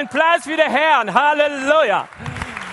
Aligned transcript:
einen 0.00 0.08
Platz 0.08 0.44
für 0.44 0.56
den 0.56 0.70
Herrn. 0.70 1.12
Halleluja. 1.12 2.08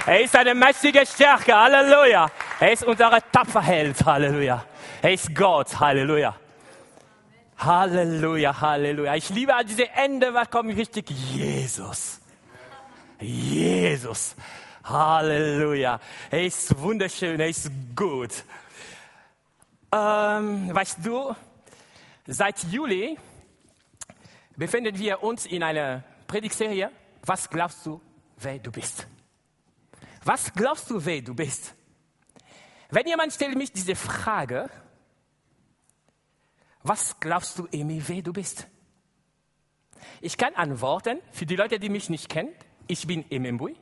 Er 0.06 0.22
ist 0.22 0.36
eine 0.36 0.56
mächtige 0.56 1.06
Stärke. 1.06 1.54
Halleluja. 1.54 2.32
Er 2.60 2.72
ist 2.72 2.86
unser 2.86 3.20
Tapferheld. 3.32 4.06
Halleluja. 4.06 4.64
Er 5.02 5.14
ist 5.14 5.36
Gott. 5.36 5.78
Halleluja. 5.80 6.34
Halleluja, 7.58 8.62
Halleluja. 8.62 9.16
Ich 9.16 9.30
liebe 9.30 9.54
an 9.54 9.66
diese 9.68 9.90
Ende, 9.90 10.34
was 10.34 10.50
kommt 10.50 10.76
richtig? 10.76 11.10
Jesus. 11.10 12.22
Jesus. 13.20 14.36
Halleluja. 14.84 16.00
Er 16.32 16.46
ist 16.46 16.80
wunderschön, 16.80 17.40
er 17.40 17.50
ist 17.50 17.70
gut. 17.96 18.32
Ähm, 19.92 20.74
weißt 20.74 21.00
du, 21.04 21.36
seit 22.28 22.64
Juli 22.66 23.18
befinden 24.56 24.98
wir 24.98 25.24
uns 25.24 25.46
in 25.46 25.64
einer 25.64 26.04
Predigtserie. 26.28 26.92
Was 27.24 27.50
glaubst 27.50 27.86
du, 27.86 28.02
wer 28.38 28.60
du 28.60 28.72
bist? 28.72 29.08
Was 30.24 30.54
glaubst 30.54 30.90
du, 30.90 31.04
wer 31.04 31.22
du 31.22 31.34
bist? 31.34 31.74
Wenn 32.90 33.08
jemand 33.08 33.34
stellt 33.34 33.56
mich 33.58 33.72
diese 33.72 33.96
Frage, 33.96 34.70
was 36.84 37.20
glaubst 37.20 37.60
du, 37.60 37.68
Emi, 37.72 38.02
wer 38.08 38.22
du 38.22 38.32
bist? 38.32 38.68
Ich 40.22 40.38
kann 40.38 40.56
antworten, 40.56 41.20
für 41.32 41.46
die 41.46 41.56
Leute, 41.56 41.80
die 41.80 41.90
mich 41.90 42.10
nicht 42.10 42.30
kennen, 42.30 42.54
ich 42.88 43.06
bin 43.06 43.30
Emembui. 43.30 43.76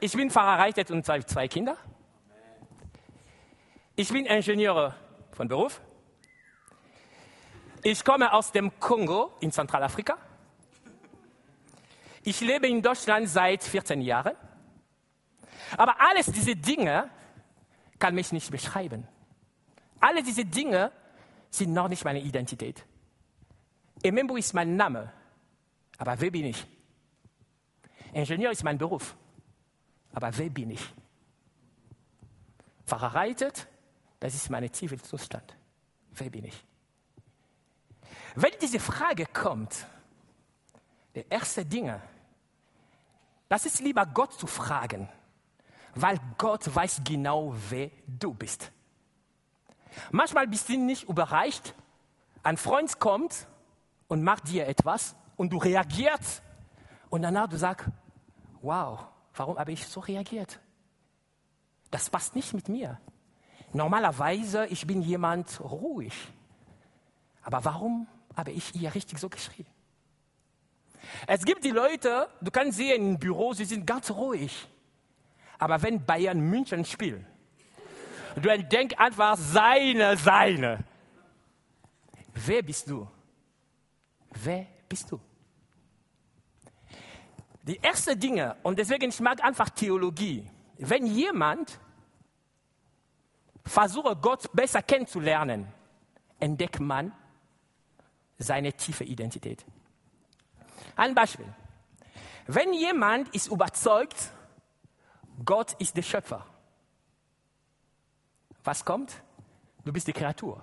Ich 0.00 0.12
bin 0.12 0.30
verheiratet 0.30 0.90
und 0.90 1.04
zwei, 1.04 1.20
zwei 1.20 1.46
Kinder. 1.46 1.76
Ich 3.96 4.10
bin 4.10 4.24
Ingenieur 4.24 4.94
von 5.32 5.46
Beruf. 5.46 5.82
Ich 7.82 8.02
komme 8.02 8.32
aus 8.32 8.50
dem 8.52 8.78
Kongo 8.80 9.32
in 9.40 9.52
Zentralafrika. 9.52 10.16
Ich 12.22 12.40
lebe 12.40 12.68
in 12.68 12.82
Deutschland 12.82 13.28
seit 13.28 13.62
14 13.62 14.00
Jahren. 14.02 14.36
Aber 15.76 16.00
alles 16.00 16.26
diese 16.26 16.56
Dinge 16.56 17.10
kann 17.98 18.14
mich 18.14 18.32
nicht 18.32 18.50
beschreiben. 18.50 19.06
Alle 20.00 20.22
diese 20.22 20.44
Dinge 20.44 20.90
sind 21.50 21.72
noch 21.72 21.88
nicht 21.88 22.04
meine 22.04 22.20
Identität. 22.20 22.84
Emembu 24.02 24.36
ist 24.36 24.54
mein 24.54 24.76
Name, 24.76 25.12
aber 25.98 26.18
wer 26.20 26.30
bin 26.30 26.46
ich? 26.46 26.66
Ingenieur 28.12 28.50
ist 28.50 28.64
mein 28.64 28.78
Beruf, 28.78 29.14
aber 30.12 30.36
wer 30.36 30.48
bin 30.48 30.70
ich? 30.70 30.94
Verheiratet, 32.86 33.68
das 34.18 34.34
ist 34.34 34.50
mein 34.50 34.72
Zivilzustand. 34.72 35.54
Wer 36.12 36.30
bin 36.30 36.46
ich? 36.46 36.64
Wenn 38.34 38.52
diese 38.60 38.80
Frage 38.80 39.26
kommt, 39.26 39.86
der 41.14 41.30
erste 41.30 41.64
Dinge, 41.64 42.00
das 43.48 43.66
ist 43.66 43.80
lieber 43.80 44.06
Gott 44.06 44.32
zu 44.32 44.46
fragen, 44.46 45.08
weil 45.94 46.18
Gott 46.38 46.72
weiß 46.74 47.02
genau, 47.04 47.54
wer 47.68 47.90
du 48.06 48.32
bist. 48.32 48.70
Manchmal 50.12 50.46
bist 50.46 50.68
du 50.68 50.76
nicht 50.76 51.08
überreicht, 51.08 51.74
ein 52.42 52.56
Freund 52.56 53.00
kommt 53.00 53.48
und 54.08 54.22
macht 54.22 54.48
dir 54.48 54.68
etwas 54.68 55.16
und 55.36 55.50
du 55.52 55.58
reagierst 55.58 56.42
und 57.10 57.22
danach 57.22 57.48
du 57.48 57.56
sagst, 57.56 57.88
wow, 58.62 59.06
warum 59.34 59.58
habe 59.58 59.72
ich 59.72 59.86
so 59.86 60.00
reagiert? 60.00 60.60
Das 61.90 62.08
passt 62.08 62.36
nicht 62.36 62.54
mit 62.54 62.68
mir. 62.68 63.00
Normalerweise, 63.72 64.66
ich 64.66 64.86
bin 64.86 65.02
jemand 65.02 65.60
ruhig. 65.60 66.14
Aber 67.42 67.64
warum 67.64 68.06
habe 68.36 68.52
ich 68.52 68.66
hier 68.66 68.94
richtig 68.94 69.18
so 69.18 69.28
geschrieben? 69.28 69.70
Es 71.26 71.44
gibt 71.44 71.64
die 71.64 71.70
Leute, 71.70 72.28
du 72.40 72.50
kannst 72.50 72.78
sehen 72.78 73.12
im 73.12 73.18
Büro, 73.18 73.52
sie 73.52 73.64
sind 73.64 73.86
ganz 73.86 74.10
ruhig. 74.10 74.68
Aber 75.58 75.82
wenn 75.82 76.04
Bayern 76.04 76.40
München 76.40 76.84
spielt, 76.84 77.24
Du 78.36 78.48
entdenkst 78.48 78.98
einfach 78.98 79.36
seine, 79.36 80.16
seine. 80.16 80.84
Wer 82.34 82.62
bist 82.62 82.88
du? 82.88 83.08
Wer 84.30 84.66
bist 84.88 85.10
du? 85.10 85.20
Die 87.62 87.82
ersten 87.82 88.18
Dinge, 88.18 88.56
und 88.62 88.78
deswegen 88.78 89.10
ich 89.10 89.20
mag 89.20 89.42
einfach 89.44 89.68
Theologie. 89.70 90.48
Wenn 90.78 91.06
jemand 91.06 91.78
versucht, 93.64 94.22
Gott 94.22 94.50
besser 94.52 94.82
kennenzulernen, 94.82 95.68
entdeckt 96.38 96.80
man 96.80 97.12
seine 98.38 98.72
tiefe 98.72 99.04
Identität. 99.04 99.64
Ein 101.00 101.14
Beispiel. 101.14 101.46
Wenn 102.46 102.74
jemand 102.74 103.34
ist 103.34 103.46
überzeugt, 103.46 104.32
Gott 105.42 105.72
ist 105.78 105.96
der 105.96 106.02
Schöpfer, 106.02 106.44
was 108.62 108.84
kommt? 108.84 109.22
Du 109.82 109.94
bist 109.94 110.08
die 110.08 110.12
Kreatur. 110.12 110.62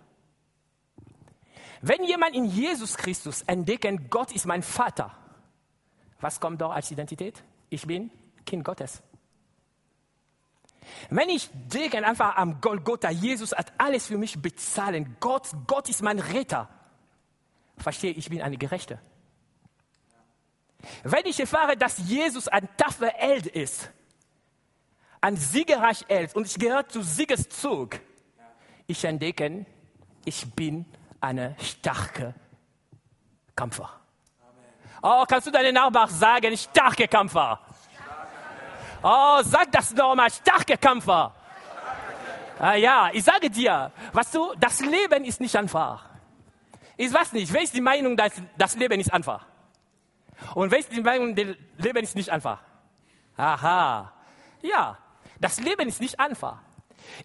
Wenn 1.81 2.03
jemand 2.03 2.35
in 2.35 2.45
Jesus 2.45 2.95
Christus 2.95 3.41
entdeckt, 3.47 4.11
Gott 4.11 4.31
ist 4.31 4.45
mein 4.45 4.61
Vater, 4.61 5.11
was 6.21 6.39
kommt 6.39 6.61
dort 6.61 6.75
als 6.75 6.91
Identität? 6.91 7.43
Ich 7.71 7.87
bin 7.87 8.11
Kind 8.45 8.63
Gottes. 8.63 9.01
Wenn 11.09 11.29
ich 11.29 11.49
denke 11.51 12.05
einfach 12.05 12.35
am 12.37 12.61
Golgotha, 12.61 13.09
Jesus 13.09 13.53
hat 13.53 13.73
alles 13.79 14.05
für 14.05 14.19
mich 14.19 14.39
bezahlen. 14.39 15.17
Gott, 15.19 15.49
Gott 15.65 15.89
ist 15.89 16.03
mein 16.03 16.19
Retter. 16.19 16.69
Verstehe, 17.79 18.11
ich 18.11 18.29
bin 18.29 18.43
eine 18.43 18.57
Gerechte. 18.57 18.99
Wenn 21.03 21.25
ich 21.25 21.39
erfahre, 21.39 21.75
dass 21.75 21.97
Jesus 21.97 22.47
ein 22.47 22.67
taffer 22.77 23.09
Held 23.09 23.47
ist, 23.47 23.89
ein 25.21 25.35
siegerreich 25.35 26.05
hält 26.07 26.35
und 26.35 26.47
ich 26.47 26.57
gehöre 26.57 26.87
zu 26.87 27.01
Siegeszug, 27.01 27.99
ich 28.85 29.03
entdecke, 29.03 29.65
ich 30.25 30.53
bin 30.53 30.85
eine 31.19 31.55
starke 31.59 32.33
Kämpfer. 33.55 33.89
Oh, 35.01 35.23
kannst 35.27 35.47
du 35.47 35.51
deinen 35.51 35.73
Nachbarn 35.73 36.09
sagen, 36.09 36.55
starke 36.57 37.07
Kämpfer? 37.07 37.59
Oh, 39.03 39.39
sag 39.43 39.71
das 39.71 39.93
nochmal, 39.93 40.31
starke 40.31 40.77
Kämpfer. 40.77 41.33
Ah, 42.59 42.73
ja, 42.73 43.09
ich 43.13 43.23
sage 43.23 43.49
dir, 43.49 43.91
weißt 44.13 44.33
du, 44.35 44.53
das 44.59 44.79
Leben 44.79 45.23
ist 45.25 45.39
nicht 45.39 45.55
einfach. 45.55 46.05
Ich 46.95 47.13
weiß 47.13 47.33
nicht, 47.33 47.53
wer 47.53 47.61
ist 47.61 47.75
die 47.75 47.81
Meinung, 47.81 48.17
dass 48.17 48.33
das 48.57 48.75
Leben 48.75 48.99
ist 48.99 49.13
einfach? 49.13 49.45
Und 50.53 50.73
die 50.91 51.01
Meinung, 51.01 51.35
das 51.35 51.47
Leben 51.77 52.03
ist 52.03 52.15
nicht 52.15 52.29
einfach? 52.29 52.59
Aha. 53.35 54.13
Ja, 54.61 54.97
das 55.39 55.59
Leben 55.59 55.87
ist 55.87 56.01
nicht 56.01 56.19
einfach. 56.19 56.59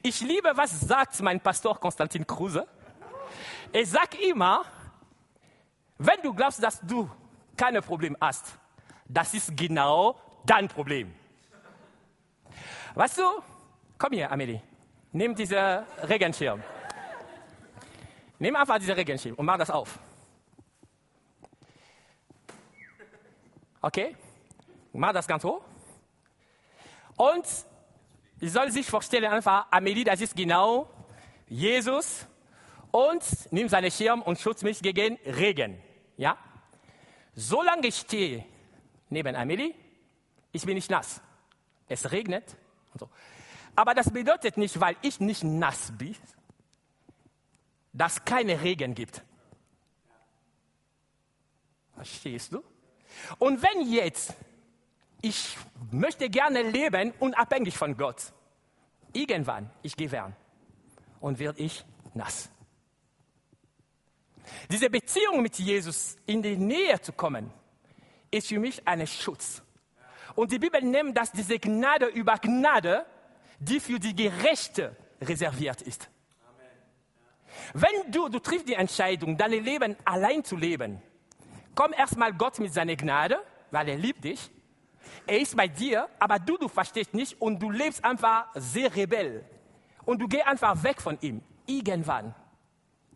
Ich 0.02 0.20
liebe, 0.20 0.52
was 0.54 0.80
sagt 0.80 1.20
mein 1.22 1.40
Pastor 1.40 1.78
Konstantin 1.78 2.26
Kruse. 2.26 2.66
Er 3.72 3.86
sagt 3.86 4.14
immer, 4.20 4.62
wenn 5.98 6.20
du 6.22 6.34
glaubst, 6.34 6.62
dass 6.62 6.80
du 6.80 7.10
keine 7.56 7.80
Probleme 7.80 8.16
hast, 8.20 8.58
das 9.06 9.34
ist 9.34 9.56
genau 9.56 10.18
dein 10.44 10.68
Problem. 10.68 11.14
Weißt 12.94 13.18
du, 13.18 13.22
komm 13.98 14.12
hier, 14.12 14.30
Amelie, 14.30 14.60
nimm 15.12 15.34
diesen 15.34 15.84
Regenschirm. 16.02 16.62
Nimm 18.38 18.56
einfach 18.56 18.78
diesen 18.78 18.94
Regenschirm 18.94 19.34
und 19.36 19.46
mach 19.46 19.56
das 19.56 19.70
auf. 19.70 19.98
Okay? 23.82 24.16
Mach 24.92 25.12
das 25.12 25.26
ganz 25.26 25.44
hoch. 25.44 25.62
Und 27.16 27.44
ich 28.40 28.52
soll 28.52 28.70
sich 28.70 28.86
vorstellen, 28.86 29.30
einfach, 29.30 29.66
Amelie, 29.70 30.04
das 30.04 30.20
ist 30.20 30.34
genau 30.34 30.88
Jesus 31.48 32.26
und 32.90 33.22
nimmt 33.52 33.70
seinen 33.70 33.90
Schirm 33.90 34.22
und 34.22 34.38
schützt 34.38 34.62
mich 34.62 34.80
gegen 34.80 35.16
Regen. 35.26 35.82
Ja? 36.16 36.38
Solange 37.34 37.88
ich 37.88 37.96
stehe 37.96 38.44
neben 39.10 39.34
Amelie, 39.34 39.74
ich 40.52 40.64
bin 40.64 40.74
nicht 40.74 40.90
nass. 40.90 41.20
Es 41.88 42.10
regnet 42.10 42.56
so. 42.98 43.08
Aber 43.74 43.94
das 43.94 44.10
bedeutet 44.10 44.56
nicht, 44.56 44.78
weil 44.80 44.96
ich 45.02 45.18
nicht 45.20 45.44
nass 45.44 45.92
bin, 45.96 46.14
dass 47.92 48.24
keine 48.24 48.60
Regen 48.62 48.94
gibt. 48.94 49.22
Verstehst 51.94 52.52
du? 52.52 52.62
Und 53.38 53.62
wenn 53.62 53.90
jetzt 53.90 54.34
ich 55.22 55.56
möchte 55.92 56.28
gerne 56.28 56.62
leben 56.62 57.12
unabhängig 57.20 57.78
von 57.78 57.96
Gott. 57.96 58.32
Irgendwann, 59.12 59.70
ich 59.82 59.96
gehe 59.96 60.10
werden 60.10 60.34
und 61.20 61.38
werde 61.38 61.60
ich 61.60 61.84
nass. 62.12 62.50
Diese 64.68 64.90
Beziehung 64.90 65.40
mit 65.40 65.58
Jesus 65.58 66.16
in 66.26 66.42
die 66.42 66.56
Nähe 66.56 67.00
zu 67.00 67.12
kommen, 67.12 67.52
ist 68.30 68.48
für 68.48 68.58
mich 68.58 68.86
ein 68.86 69.06
Schutz. 69.06 69.62
Und 70.34 70.50
die 70.50 70.58
Bibel 70.58 70.82
nennt 70.82 71.16
das 71.16 71.30
diese 71.30 71.58
Gnade 71.58 72.06
über 72.06 72.38
Gnade, 72.38 73.06
die 73.60 73.78
für 73.78 74.00
die 74.00 74.16
Gerechte 74.16 74.96
reserviert 75.20 75.82
ist. 75.82 76.08
Wenn 77.74 78.10
du, 78.10 78.28
du 78.28 78.40
triffst 78.40 78.68
die 78.68 78.74
Entscheidung, 78.74 79.36
dein 79.36 79.52
Leben 79.52 79.96
allein 80.04 80.42
zu 80.42 80.56
leben, 80.56 81.00
komm 81.74 81.92
erstmal 81.92 82.32
Gott 82.32 82.58
mit 82.58 82.72
seiner 82.72 82.96
Gnade 82.96 83.38
weil 83.72 83.88
er 83.88 83.96
liebt 83.96 84.22
dich. 84.22 84.50
Er 85.26 85.40
ist 85.40 85.56
bei 85.56 85.66
dir, 85.66 86.08
aber 86.18 86.38
du, 86.38 86.56
du 86.56 86.68
verstehst 86.68 87.12
nicht 87.14 87.40
und 87.40 87.58
du 87.58 87.70
lebst 87.70 88.04
einfach 88.04 88.46
sehr 88.54 88.94
rebell. 88.94 89.44
Und 90.04 90.20
du 90.20 90.28
gehst 90.28 90.46
einfach 90.46 90.80
weg 90.82 91.00
von 91.00 91.18
ihm. 91.20 91.42
Irgendwann, 91.66 92.34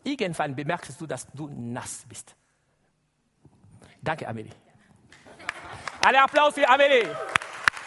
irgendwann 0.03 0.55
bemerkst 0.55 0.99
du, 0.99 1.05
dass 1.05 1.27
du 1.31 1.47
nass 1.49 2.05
bist. 2.07 2.35
Danke, 4.01 4.27
Amelie. 4.27 4.51
Alle 6.01 6.21
Applaus 6.21 6.53
für 6.53 6.67
Amelie. 6.67 7.07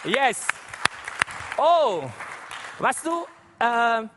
Yes. 0.05 0.47
Oh, 1.57 2.05
weißt 2.79 3.07
du, 3.07 3.27
äh, 3.59 4.09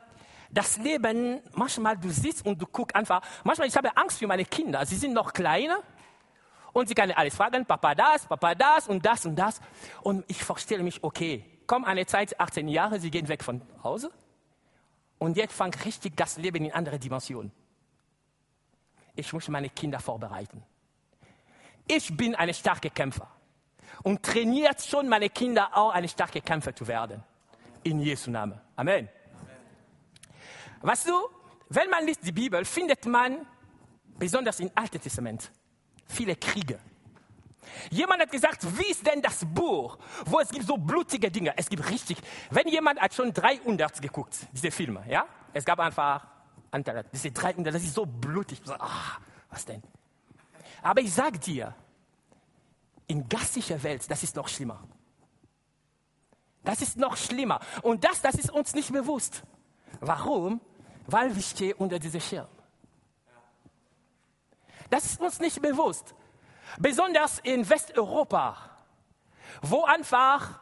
das 0.50 0.78
Leben, 0.78 1.42
manchmal 1.54 1.98
du 1.98 2.10
sitzt 2.10 2.46
und 2.46 2.62
du 2.62 2.68
guckst 2.68 2.96
einfach, 2.96 3.22
manchmal 3.44 3.68
ich 3.68 3.76
habe 3.76 3.96
Angst 3.98 4.20
für 4.20 4.28
meine 4.28 4.46
Kinder, 4.46 4.86
sie 4.86 4.96
sind 4.96 5.14
noch 5.14 5.34
kleiner 5.34 5.80
und 6.74 6.88
sie 6.88 6.96
können 6.96 7.14
alles 7.14 7.36
fragen, 7.36 7.66
Papa 7.66 7.96
das, 7.96 8.26
Papa 8.26 8.56
das 8.56 8.88
und 8.88 9.06
das 9.06 9.26
und 9.26 9.36
das. 9.36 9.62
Und 10.02 10.26
ich 10.28 10.44
vorstelle 10.44 10.84
mich, 10.84 11.04
okay, 11.04 11.46
komm 11.68 11.86
eine 11.86 12.06
Zeit, 12.06 12.40
18 12.40 12.68
Jahre, 12.68 13.00
sie 13.00 13.12
gehen 13.12 13.28
weg 13.28 13.44
von 13.44 13.62
Hause 13.84 14.12
und 15.20 15.38
jetzt 15.38 15.54
fängt 15.54 15.86
richtig 15.86 16.18
das 16.18 16.38
Leben 16.38 16.66
in 16.66 16.74
andere 16.74 17.00
Dimensionen. 17.00 17.52
Ich 19.16 19.32
muss 19.32 19.48
meine 19.48 19.70
Kinder 19.70 20.00
vorbereiten. 20.00 20.64
Ich 21.88 22.16
bin 22.16 22.36
ein 22.36 22.54
starker 22.54 22.90
Kämpfer 22.90 23.30
und 24.02 24.24
trainiert 24.24 24.82
schon 24.82 25.08
meine 25.08 25.30
Kinder 25.30 25.70
auch, 25.78 25.92
eine 25.92 26.08
starke 26.08 26.42
Kämpfer 26.42 26.76
zu 26.76 26.88
werden. 26.88 27.24
In 27.84 28.00
Jesu 28.00 28.32
Namen. 28.32 28.60
Amen. 28.76 29.10
Weißt 30.82 31.08
du, 31.08 31.14
wenn 31.70 31.90
man 31.90 32.06
liest 32.06 32.26
die 32.26 32.32
Bibel, 32.32 32.66
findet 32.66 33.06
man, 33.06 33.46
besonders 34.18 34.60
im 34.60 34.72
Alten 34.76 35.00
Testament, 35.00 35.52
viele 36.14 36.36
Kriege. 36.36 36.80
Jemand 37.90 38.22
hat 38.22 38.32
gesagt, 38.32 38.66
wie 38.78 38.92
ist 38.92 39.06
denn 39.06 39.22
das 39.22 39.46
Buch, 39.46 39.98
wo 40.26 40.40
es 40.40 40.50
gibt 40.50 40.66
so 40.66 40.78
blutige 40.78 41.30
Dinge? 41.32 41.54
Es 41.58 41.70
gibt 41.70 41.90
richtig. 41.90 42.18
Wenn 42.50 42.68
jemand 42.68 43.00
hat 43.00 43.14
schon 43.14 43.34
300 43.34 44.02
geguckt, 44.02 44.48
diese 44.54 44.72
Filme, 44.72 45.04
ja? 45.10 45.26
Es 45.54 45.66
gab 45.66 45.80
einfach 45.80 46.26
diese 47.12 47.32
300, 47.32 47.74
das 47.74 47.84
ist 47.84 47.94
so 47.94 48.06
blutig. 48.06 48.62
So, 48.64 48.74
ah, 48.74 49.18
was 49.50 49.66
denn? 49.66 49.82
Aber 50.82 51.02
ich 51.02 51.14
sag 51.14 51.40
dir, 51.42 51.76
in 53.08 53.28
gastlicher 53.30 53.82
Welt, 53.84 54.10
das 54.10 54.24
ist 54.24 54.36
noch 54.36 54.48
schlimmer. 54.48 54.84
Das 56.64 56.82
ist 56.82 56.98
noch 56.98 57.18
schlimmer. 57.18 57.60
Und 57.82 58.04
das, 58.04 58.22
das 58.22 58.36
ist 58.36 58.50
uns 58.50 58.74
nicht 58.74 58.92
bewusst. 58.92 59.44
Warum? 60.00 60.62
Weil 61.06 61.36
wir 61.36 61.44
stehen 61.44 61.74
unter 61.74 62.00
diesem 62.00 62.22
Schirm. 62.22 62.48
Das 64.94 65.06
ist 65.06 65.20
uns 65.20 65.40
nicht 65.40 65.60
bewusst. 65.60 66.14
Besonders 66.78 67.40
in 67.40 67.68
Westeuropa, 67.68 68.56
wo 69.64 69.86
einfach 69.86 70.60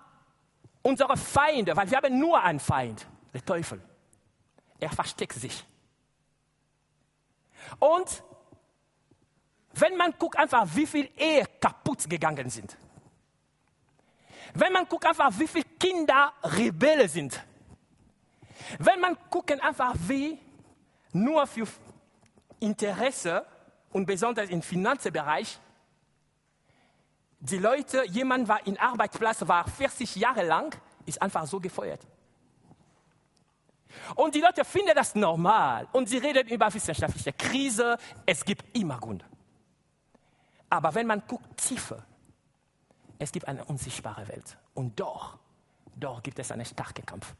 unsere 0.81 1.17
Feinde, 1.17 1.75
weil 1.75 1.91
wir 1.91 1.97
haben 1.97 2.17
nur 2.17 2.41
einen 2.41 2.61
Feind, 2.61 3.05
der 3.33 3.43
Teufel. 3.43 3.81
Er 4.79 4.89
versteckt 4.89 5.33
sich. 5.33 5.65
Und 7.77 8.23
wenn 9.73 9.97
man 9.97 10.13
guckt 10.17 10.37
einfach, 10.37 10.65
wie 10.75 10.87
viele 10.87 11.09
Ehen 11.17 11.45
kaputt 11.59 12.09
gegangen 12.09 12.49
sind. 12.49 12.77
Wenn 14.53 14.71
man 14.71 14.87
guckt 14.87 15.07
einfach, 15.07 15.37
wie 15.37 15.47
viele 15.47 15.65
Kinder 15.77 16.31
Rebellen 16.41 17.09
sind. 17.09 17.43
Wenn 18.79 19.01
man 19.01 19.17
guckt 19.29 19.61
einfach, 19.61 19.93
wie 20.07 20.39
nur 21.11 21.45
für 21.47 21.67
Interesse 22.61 23.45
und 23.91 24.05
besonders 24.05 24.49
im 24.49 24.61
Finanzbereich 24.61 25.59
die 27.41 27.57
Leute, 27.57 28.03
jemand 28.07 28.47
war 28.47 28.65
in 28.67 28.77
Arbeitsplatz, 28.77 29.47
war 29.47 29.67
40 29.67 30.15
Jahre 30.15 30.45
lang, 30.45 30.79
ist 31.07 31.19
einfach 31.21 31.47
so 31.47 31.59
gefeuert. 31.59 32.05
Und 34.15 34.35
die 34.35 34.41
Leute 34.41 34.63
finden 34.63 34.93
das 34.95 35.15
normal 35.15 35.87
und 35.91 36.07
sie 36.07 36.19
reden 36.19 36.47
über 36.47 36.71
wissenschaftliche 36.73 37.33
Krise. 37.33 37.97
Es 38.25 38.45
gibt 38.45 38.77
immer 38.77 38.99
Gründe. 38.99 39.25
Aber 40.69 40.93
wenn 40.93 41.07
man 41.07 41.23
guckt 41.27 41.57
tiefer, 41.57 42.05
es 43.17 43.31
gibt 43.31 43.47
eine 43.47 43.65
unsichtbare 43.65 44.27
Welt. 44.27 44.57
Und 44.73 44.99
doch, 44.99 45.37
doch 45.95 46.23
gibt 46.23 46.39
es 46.39 46.51
einen 46.51 46.65
starken 46.65 47.05
Kampf. 47.05 47.33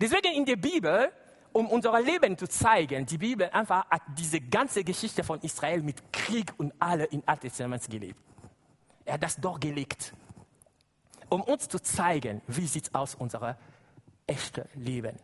Deswegen 0.00 0.34
in 0.34 0.44
der 0.44 0.56
Bibel, 0.56 1.10
um 1.52 1.68
unser 1.68 2.00
Leben 2.00 2.36
zu 2.36 2.48
zeigen, 2.48 3.06
die 3.06 3.18
Bibel 3.18 3.48
einfach 3.50 3.88
hat 3.90 4.02
diese 4.16 4.40
ganze 4.40 4.84
Geschichte 4.84 5.24
von 5.24 5.40
Israel 5.40 5.82
mit 5.82 6.12
Krieg 6.12 6.52
und 6.56 6.72
alle 6.78 7.04
in 7.04 7.22
Alten 7.26 7.48
Testament 7.48 7.88
gelebt. 7.88 8.20
Er 9.04 9.14
hat 9.14 9.22
das 9.22 9.36
doch 9.36 9.58
gelegt, 9.58 10.12
um 11.28 11.42
uns 11.42 11.68
zu 11.68 11.80
zeigen, 11.80 12.42
wie 12.46 12.66
sieht 12.66 12.94
aus 12.94 13.14
unser 13.14 13.58
echtes 14.26 14.66
Leben. 14.74 15.16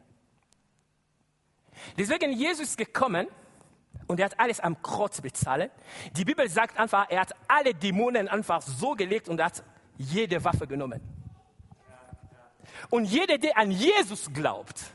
Deswegen 1.97 2.33
Jesus 2.33 2.69
ist 2.69 2.79
gekommen, 2.79 3.27
und 4.07 4.21
er 4.21 4.27
hat 4.27 4.39
alles 4.39 4.61
am 4.61 4.81
Kreuz 4.83 5.21
bezahlt. 5.21 5.71
Die 6.17 6.25
Bibel 6.25 6.49
sagt 6.49 6.79
einfach, 6.79 7.07
er 7.09 7.21
hat 7.21 7.33
alle 7.49 7.75
Dämonen 7.75 8.29
einfach 8.29 8.61
so 8.61 8.93
gelegt 8.93 9.29
und 9.29 9.43
hat 9.43 9.63
jede 9.97 10.43
Waffe 10.45 10.67
genommen. 10.67 11.01
Und 12.91 13.05
jeder, 13.05 13.39
der 13.39 13.57
an 13.57 13.71
Jesus 13.71 14.33
glaubt, 14.33 14.94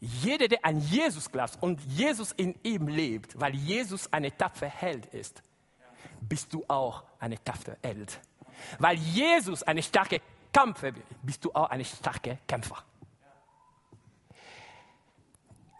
jeder, 0.00 0.46
der 0.48 0.64
an 0.64 0.80
Jesus 0.80 1.30
glaubt 1.30 1.58
und 1.60 1.80
Jesus 1.84 2.32
in 2.32 2.54
ihm 2.62 2.86
lebt, 2.88 3.38
weil 3.38 3.54
Jesus 3.54 4.12
eine 4.12 4.36
tapfere 4.36 4.70
Held 4.70 5.06
ist, 5.06 5.42
bist 6.20 6.52
du 6.52 6.64
auch 6.68 7.02
eine 7.18 7.42
tapfere 7.42 7.76
Held. 7.82 8.20
Weil 8.78 8.96
Jesus 8.96 9.62
eine 9.62 9.82
starke 9.82 10.20
Kämpfer 10.52 10.92
bist 11.22 11.44
du 11.44 11.52
auch 11.52 11.70
eine 11.70 11.84
starke 11.84 12.38
Kämpfer. 12.46 12.84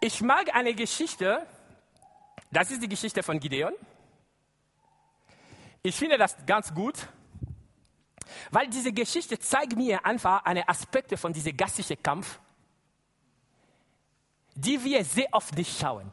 Ich 0.01 0.21
mag 0.21 0.53
eine 0.55 0.73
Geschichte, 0.73 1.45
das 2.51 2.71
ist 2.71 2.81
die 2.81 2.87
Geschichte 2.87 3.21
von 3.21 3.39
Gideon. 3.39 3.73
Ich 5.81 5.95
finde 5.95 6.17
das 6.17 6.35
ganz 6.45 6.73
gut, 6.73 7.07
weil 8.51 8.67
diese 8.67 8.91
Geschichte 8.91 9.39
zeigt 9.39 9.75
mir 9.75 10.05
einfach 10.05 10.45
eine 10.45 10.67
Aspekte 10.67 11.17
von 11.17 11.33
diesem 11.33 11.55
gastlichen 11.55 12.01
Kampf, 12.01 12.39
die 14.59 14.83
wir 14.83 15.03
sehr 15.05 15.27
oft 15.31 15.55
nicht 15.55 15.79
schauen. 15.79 16.11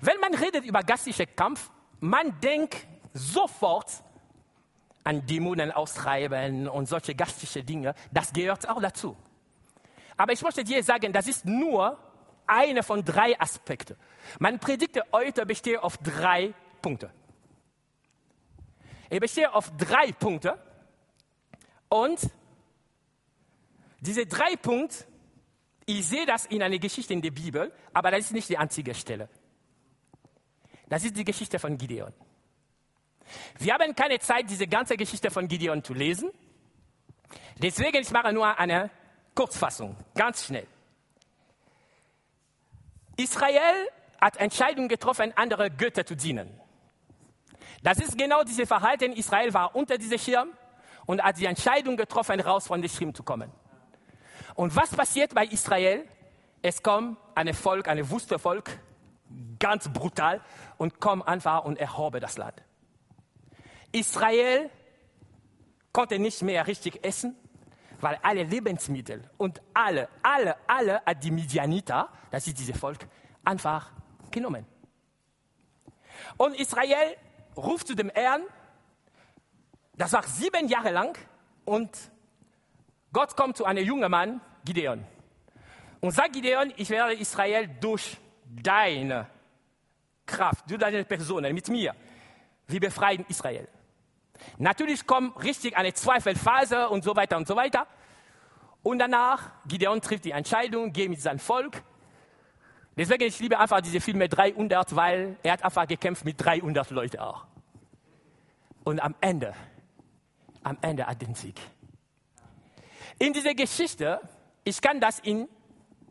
Wenn 0.00 0.20
man 0.20 0.34
redet 0.34 0.64
über 0.64 0.82
gastlichen 0.82 1.26
Kampf, 1.34 1.70
man 2.00 2.38
denkt 2.40 2.76
sofort 3.14 4.02
an 5.04 5.26
Dämonen 5.26 5.72
austreiben 5.72 6.68
und 6.68 6.86
solche 6.88 7.14
gastliche 7.14 7.64
Dinge. 7.64 7.94
Das 8.12 8.32
gehört 8.32 8.68
auch 8.68 8.80
dazu. 8.80 9.16
Aber 10.16 10.32
ich 10.32 10.42
möchte 10.42 10.62
dir 10.62 10.82
sagen, 10.84 11.12
das 11.12 11.26
ist 11.26 11.44
nur 11.44 11.98
eine 12.46 12.82
von 12.82 13.04
drei 13.04 13.38
Aspekten. 13.40 13.96
Mein 14.38 14.58
Predigt 14.58 15.00
heute 15.12 15.46
besteht 15.46 15.78
auf 15.78 15.96
drei 15.98 16.54
Punkte. 16.80 17.10
Er 19.10 19.20
besteht 19.20 19.48
auf 19.48 19.70
drei 19.76 20.12
Punkte 20.12 20.58
und 21.88 22.20
diese 24.00 24.26
drei 24.26 24.56
Punkte, 24.56 25.04
ich 25.98 26.06
sehe 26.06 26.26
das 26.26 26.46
in 26.46 26.62
einer 26.62 26.78
Geschichte 26.78 27.12
in 27.12 27.22
der 27.22 27.30
Bibel, 27.30 27.72
aber 27.92 28.10
das 28.10 28.20
ist 28.20 28.32
nicht 28.32 28.48
die 28.48 28.58
einzige 28.58 28.94
Stelle. 28.94 29.28
Das 30.88 31.04
ist 31.04 31.16
die 31.16 31.24
Geschichte 31.24 31.58
von 31.58 31.76
Gideon. 31.76 32.12
Wir 33.58 33.74
haben 33.74 33.94
keine 33.94 34.18
Zeit, 34.18 34.48
diese 34.50 34.66
ganze 34.66 34.96
Geschichte 34.96 35.30
von 35.30 35.48
Gideon 35.48 35.82
zu 35.82 35.94
lesen. 35.94 36.30
Deswegen 37.58 37.98
ich 37.98 38.10
mache 38.10 38.32
nur 38.32 38.58
eine 38.58 38.90
Kurzfassung, 39.34 39.96
ganz 40.14 40.44
schnell. 40.44 40.66
Israel 43.16 43.88
hat 44.20 44.36
Entscheidungen 44.36 44.88
getroffen, 44.88 45.32
andere 45.36 45.70
Götter 45.70 46.04
zu 46.04 46.14
dienen. 46.14 46.48
Das 47.82 47.98
ist 47.98 48.16
genau 48.16 48.44
dieses 48.44 48.68
Verhalten. 48.68 49.12
Israel 49.12 49.52
war 49.52 49.74
unter 49.74 49.98
diesem 49.98 50.18
Schirm 50.18 50.50
und 51.06 51.22
hat 51.22 51.38
die 51.38 51.46
Entscheidung 51.46 51.96
getroffen, 51.96 52.40
raus 52.40 52.66
von 52.66 52.80
dem 52.80 52.90
Schirm 52.90 53.14
zu 53.14 53.22
kommen. 53.22 53.50
Und 54.54 54.74
was 54.76 54.90
passiert 54.90 55.34
bei 55.34 55.46
Israel? 55.46 56.06
Es 56.60 56.82
kommt 56.82 57.18
ein 57.34 57.52
Volk, 57.54 57.88
ein 57.88 58.08
Wustervolk, 58.10 58.70
ganz 59.58 59.88
brutal, 59.92 60.40
und 60.76 61.00
kommt 61.00 61.26
einfach 61.26 61.64
und 61.64 61.78
erhobe 61.78 62.20
das 62.20 62.36
Land. 62.36 62.62
Israel 63.92 64.70
konnte 65.92 66.18
nicht 66.18 66.42
mehr 66.42 66.66
richtig 66.66 67.04
essen, 67.04 67.36
weil 68.00 68.18
alle 68.22 68.42
Lebensmittel 68.42 69.30
und 69.36 69.60
alle, 69.74 70.08
alle, 70.22 70.56
alle 70.66 71.02
hat 71.04 71.22
die 71.22 71.30
Midianiter, 71.30 72.08
das 72.30 72.46
ist 72.46 72.58
dieses 72.58 72.76
Volk, 72.76 73.06
einfach 73.44 73.92
genommen. 74.30 74.66
Und 76.36 76.58
Israel 76.58 77.16
ruft 77.56 77.86
zu 77.86 77.94
dem 77.94 78.10
Herrn, 78.10 78.42
das 79.96 80.12
war 80.12 80.22
sieben 80.24 80.68
Jahre 80.68 80.90
lang, 80.90 81.16
und 81.64 82.11
Gott 83.12 83.36
kommt 83.36 83.56
zu 83.56 83.64
einem 83.64 83.84
jungen 83.84 84.10
Mann, 84.10 84.40
Gideon, 84.64 85.04
und 86.00 86.12
sagt 86.12 86.32
Gideon, 86.32 86.72
ich 86.76 86.90
werde 86.90 87.14
Israel 87.14 87.68
durch 87.80 88.16
deine 88.44 89.26
Kraft, 90.26 90.68
durch 90.70 90.80
deine 90.80 91.04
Person, 91.04 91.42
mit 91.52 91.68
mir, 91.68 91.94
wir 92.66 92.80
befreien 92.80 93.24
Israel. 93.28 93.68
Natürlich 94.58 95.06
kommt 95.06 95.42
richtig 95.44 95.76
eine 95.76 95.92
Zweifelphase 95.92 96.88
und 96.88 97.04
so 97.04 97.14
weiter 97.14 97.36
und 97.36 97.46
so 97.46 97.54
weiter. 97.54 97.86
Und 98.82 98.98
danach, 98.98 99.50
Gideon 99.66 100.00
trifft 100.00 100.24
die 100.24 100.32
Entscheidung, 100.32 100.92
geht 100.92 101.08
mit 101.08 101.20
seinem 101.20 101.38
Volk. 101.38 101.82
Deswegen, 102.96 103.24
ich 103.24 103.38
liebe 103.38 103.58
einfach 103.58 103.80
diese 103.80 104.00
Filme 104.00 104.28
300, 104.28 104.96
weil 104.96 105.36
er 105.42 105.52
hat 105.52 105.64
einfach 105.64 105.86
gekämpft 105.86 106.24
mit 106.24 106.44
300 106.44 106.90
Leuten 106.90 107.18
auch. 107.20 107.46
Und 108.84 109.00
am 109.00 109.14
Ende, 109.20 109.54
am 110.64 110.76
Ende 110.80 111.06
hat 111.06 111.22
den 111.22 111.34
Sieg. 111.34 111.60
In 113.22 113.32
dieser 113.32 113.54
Geschichte, 113.54 114.20
ich 114.64 114.80
kann 114.80 114.98
das 114.98 115.20
in 115.20 115.48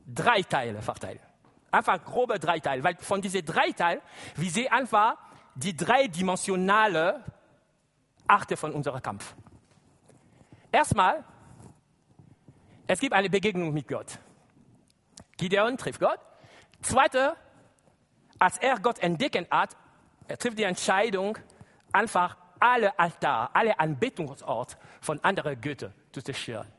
drei 0.07 0.43
Teile 0.43 0.81
verteilen. 0.81 1.19
Einfach 1.69 2.01
grobe 2.05 2.39
drei 2.39 2.61
Teile, 2.61 2.85
weil 2.85 2.95
von 2.95 3.21
diesen 3.21 3.43
drei 3.43 3.73
Teilen, 3.73 4.01
wir 4.37 4.49
sehen 4.49 4.71
einfach 4.71 5.17
die 5.53 5.75
dreidimensionale 5.75 7.21
Art 8.25 8.57
von 8.57 8.71
unserem 8.71 9.01
Kampf. 9.01 9.35
Erstmal, 10.71 11.25
es 12.87 12.97
gibt 12.97 13.13
eine 13.13 13.29
Begegnung 13.29 13.73
mit 13.73 13.89
Gott. 13.89 14.17
Gideon 15.35 15.75
trifft 15.75 15.99
Gott. 15.99 16.19
Zweite, 16.81 17.35
als 18.39 18.57
er 18.57 18.79
Gott 18.79 18.99
entdecken 18.99 19.45
hat, 19.51 19.75
er 20.29 20.37
trifft 20.37 20.57
die 20.57 20.63
Entscheidung, 20.63 21.37
einfach 21.91 22.37
alle 22.57 22.97
Altar, 22.97 23.49
alle 23.51 23.77
Anbetungsorte 23.77 24.77
von 25.01 25.21
anderen 25.25 25.59
Göttern 25.59 25.93
zu 26.13 26.21
zerstören. 26.21 26.71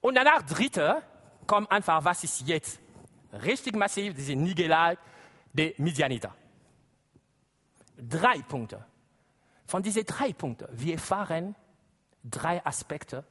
Und 0.00 0.14
danach 0.14 0.42
dritte, 0.42 1.02
kommt 1.46 1.70
einfach, 1.70 2.04
was 2.04 2.24
ist 2.24 2.46
jetzt 2.46 2.80
richtig 3.32 3.74
massiv, 3.76 4.14
diese 4.14 4.34
Niederlage 4.34 4.98
der 5.52 5.72
Midianiter. 5.78 6.34
Drei 7.96 8.40
Punkte. 8.42 8.84
Von 9.66 9.82
diesen 9.82 10.04
drei 10.04 10.32
Punkten, 10.32 10.68
wir 10.72 10.94
erfahren 10.94 11.54
drei 12.24 12.64
Aspekte 12.64 13.24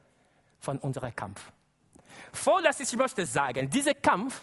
von 0.58 0.78
unserem 0.78 1.14
Kampf. 1.14 1.52
Vor 2.32 2.62
dass 2.62 2.80
ich 2.80 2.96
möchte 2.96 3.26
sagen, 3.26 3.68
dieser 3.68 3.94
Kampf, 3.94 4.40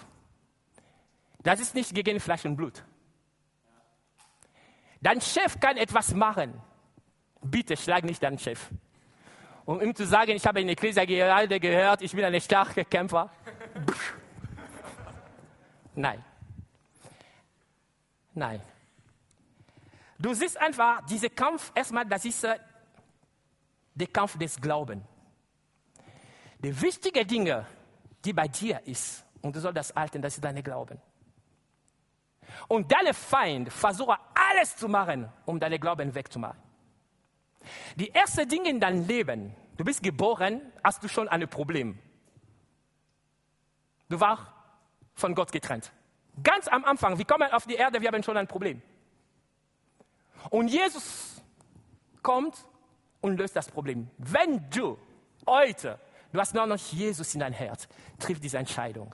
das 1.39 1.59
ist 1.59 1.75
nicht 1.75 1.93
gegen 1.93 2.19
Fleisch 2.19 2.45
und 2.45 2.55
Blut. 2.55 2.83
Dein 5.01 5.21
Chef 5.21 5.59
kann 5.59 5.77
etwas 5.77 6.13
machen. 6.13 6.61
Bitte 7.41 7.77
schlag 7.77 8.03
nicht 8.03 8.21
deinen 8.21 8.39
Chef. 8.39 8.69
Um 9.67 9.81
ihm 9.81 9.93
zu 9.93 10.05
sagen, 10.05 10.31
ich 10.31 10.47
habe 10.47 10.61
in 10.61 10.67
der 10.67 10.77
Krise 10.77 11.05
gerade 11.05 11.59
gehört, 11.59 12.01
ich 12.01 12.13
bin 12.13 12.23
ein 12.23 12.39
starker 12.39 12.85
Kämpfer. 12.85 13.29
Nein. 15.93 16.23
Nein. 18.33 18.61
Du 20.17 20.33
siehst 20.33 20.57
einfach, 20.57 21.05
dieser 21.05 21.27
Kampf, 21.29 21.73
erstmal, 21.75 22.05
das 22.05 22.23
ist 22.23 22.45
äh, 22.45 22.57
der 23.93 24.07
Kampf 24.07 24.37
des 24.37 24.55
Glaubens. 24.61 25.03
Die 26.59 26.81
wichtigen 26.81 27.27
Dinge, 27.27 27.65
die 28.23 28.31
bei 28.31 28.47
dir 28.47 28.81
ist, 28.85 29.25
und 29.41 29.53
du 29.53 29.59
sollst 29.59 29.77
das 29.77 29.93
halten, 29.93 30.21
das 30.21 30.35
ist 30.35 30.43
dein 30.45 30.63
Glauben. 30.63 30.97
Und 32.69 32.89
deine 32.89 33.13
Feind 33.13 33.73
versucht 33.73 34.17
alles 34.33 34.77
zu 34.77 34.87
machen, 34.87 35.27
um 35.45 35.59
deinen 35.59 35.77
Glauben 35.77 36.15
wegzumachen. 36.15 36.66
Die 37.95 38.13
ersten 38.13 38.47
Dinge 38.47 38.69
in 38.69 38.79
deinem 38.79 39.07
Leben, 39.07 39.55
du 39.77 39.83
bist 39.83 40.03
geboren, 40.03 40.61
hast 40.83 41.03
du 41.03 41.07
schon 41.07 41.27
ein 41.27 41.47
Problem. 41.47 41.99
Du 44.09 44.19
warst 44.19 44.43
von 45.15 45.35
Gott 45.35 45.51
getrennt. 45.51 45.91
Ganz 46.43 46.67
am 46.67 46.85
Anfang, 46.85 47.17
wir 47.17 47.25
kommen 47.25 47.51
auf 47.51 47.65
die 47.65 47.75
Erde, 47.75 48.01
wir 48.01 48.09
haben 48.09 48.23
schon 48.23 48.37
ein 48.37 48.47
Problem. 48.47 48.81
Und 50.49 50.67
Jesus 50.67 51.41
kommt 52.21 52.65
und 53.21 53.37
löst 53.37 53.55
das 53.55 53.69
Problem. 53.69 54.09
Wenn 54.17 54.69
du 54.69 54.97
heute, 55.45 55.99
du 56.31 56.39
hast 56.39 56.53
noch 56.53 56.67
nicht 56.67 56.93
Jesus 56.93 57.33
in 57.33 57.39
dein 57.39 57.53
Herz, 57.53 57.87
triff 58.19 58.39
diese 58.39 58.57
Entscheidung. 58.57 59.13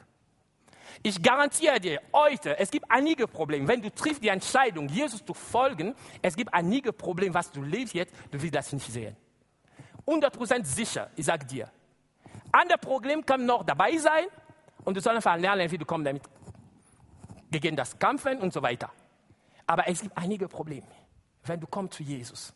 Ich 1.02 1.22
garantiere 1.22 1.80
dir, 1.80 2.02
heute, 2.14 2.58
es 2.60 2.70
gibt 2.70 2.86
einige 2.90 3.28
Probleme. 3.28 3.68
Wenn 3.68 3.82
du 3.82 3.90
triffst 3.90 4.24
die 4.24 4.28
Entscheidung, 4.28 4.88
Jesus 4.88 5.26
zu 5.26 5.34
folgen, 5.34 5.96
es 6.22 6.36
gibt 6.36 6.54
einige 6.54 6.94
Probleme, 6.94 7.34
was 7.34 7.52
du 7.52 7.62
lebst 7.62 7.94
jetzt, 7.94 8.14
du 8.32 8.42
wirst 8.42 8.56
das 8.56 8.72
nicht 8.72 8.92
sehen. 8.92 9.16
100% 10.06 10.66
sicher, 10.66 11.10
ich 11.16 11.26
sage 11.26 11.46
dir. 11.46 11.72
Andere 12.52 12.78
Probleme 12.78 13.24
können 13.24 13.46
noch 13.46 13.64
dabei 13.64 13.98
sein, 13.98 14.26
und 14.86 14.96
du 14.96 15.02
sollst 15.02 15.16
einfach 15.16 15.38
lernen, 15.38 15.70
wie 15.72 15.78
du 15.78 15.86
kommst 15.86 16.08
damit 16.08 16.24
gegen 17.50 17.76
das 17.76 17.98
Kämpfen 17.98 18.40
und 18.40 18.52
so 18.52 18.62
weiter. 18.62 18.92
Aber 19.66 19.88
es 19.88 20.02
gibt 20.02 20.18
einige 20.18 20.48
Probleme. 20.48 20.88
Wenn 21.44 21.60
du 21.60 21.68
kommst 21.68 21.94
zu 21.94 22.04
Jesus, 22.04 22.54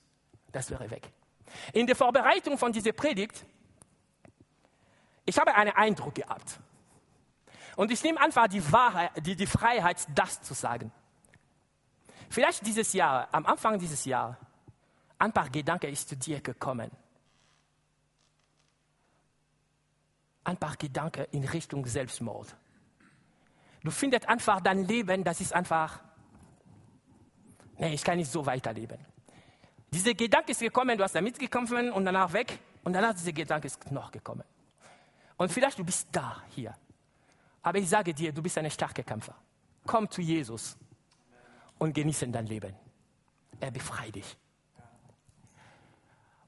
das 0.52 0.70
wäre 0.70 0.90
weg. 0.90 1.12
In 1.74 1.88
der 1.88 1.96
Vorbereitung 1.96 2.58
von 2.58 2.72
dieser 2.72 2.92
Predigt, 2.92 3.46
ich 5.26 5.38
habe 5.38 5.54
einen 5.56 5.72
Eindruck 5.72 6.16
gehabt. 6.16 6.60
Und 7.78 7.92
ich 7.92 8.04
nehme 8.04 8.20
einfach 8.20 8.48
die, 8.48 8.72
Wahrheit, 8.72 9.12
die, 9.26 9.38
die 9.38 9.48
Freiheit, 9.48 10.06
das 10.14 10.42
zu 10.42 10.54
sagen. 10.54 10.92
Vielleicht 12.30 12.66
dieses 12.68 12.92
Jahr, 12.92 13.30
am 13.32 13.46
Anfang 13.46 13.80
dieses 13.80 14.04
Jahres, 14.04 14.36
ein 15.18 15.32
paar 15.32 15.50
Gedanken 15.50 15.90
ist 15.90 16.10
zu 16.10 16.18
dir 16.18 16.42
gekommen. 16.42 16.92
ein 20.48 20.58
paar 20.58 20.78
Gedanken 20.78 21.26
in 21.32 21.44
Richtung 21.44 21.86
Selbstmord. 21.86 22.56
Du 23.84 23.92
findest 23.92 24.28
einfach 24.30 24.62
dein 24.62 24.86
Leben, 24.86 25.24
das 25.24 25.42
ist 25.42 25.54
einfach, 25.54 26.00
nee, 27.78 27.94
ich 27.94 28.04
kann 28.04 28.18
nicht 28.18 28.32
so 28.32 28.46
weiterleben. 28.46 28.98
Dieser 29.92 30.14
Gedanke 30.14 30.52
ist 30.52 30.60
gekommen, 30.60 30.98
du 30.98 31.04
hast 31.04 31.16
damit 31.16 31.38
gekämpft 31.38 31.74
und 31.74 32.06
danach 32.06 32.32
weg 32.32 32.60
und 32.84 32.94
danach 32.94 33.14
dieser 33.14 33.34
Gedanke 33.34 33.68
ist 33.68 33.92
noch 33.92 34.10
gekommen. 34.10 34.44
Und 35.36 35.52
vielleicht 35.52 35.80
du 35.80 35.84
bist 35.84 36.08
da 36.12 36.42
hier. 36.56 36.74
Aber 37.68 37.80
ich 37.80 37.90
sage 37.90 38.14
dir, 38.14 38.32
du 38.32 38.42
bist 38.42 38.58
ein 38.58 38.72
starker 38.72 39.04
Kämpfer. 39.04 39.36
Komm 39.86 40.10
zu 40.10 40.22
Jesus 40.22 40.78
und 41.78 41.94
genieße 41.94 42.26
dein 42.30 42.46
Leben. 42.46 42.74
Er 43.60 43.72
befreit 43.72 44.16
dich. 44.16 44.38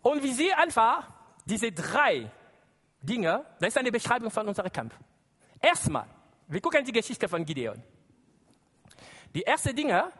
Und 0.02 0.24
wie 0.24 0.32
sie 0.32 0.54
einfach 0.54 1.12
diese 1.46 1.74
drei 1.74 2.32
Dinge, 3.02 3.46
das 3.60 3.68
ist 3.68 3.78
eine 3.78 3.92
Beschreibung 3.92 4.32
von 4.32 4.48
unserem 4.48 4.72
Kampf. 4.72 4.98
Erstmal, 5.60 6.08
wir 6.48 6.62
gucken 6.62 6.86
die 6.86 6.94
Geschichte 6.94 7.28
von 7.28 7.44
Gideon. 7.44 7.84
Die 9.36 9.44
ersten 9.44 9.76
Dinge, 9.76 10.14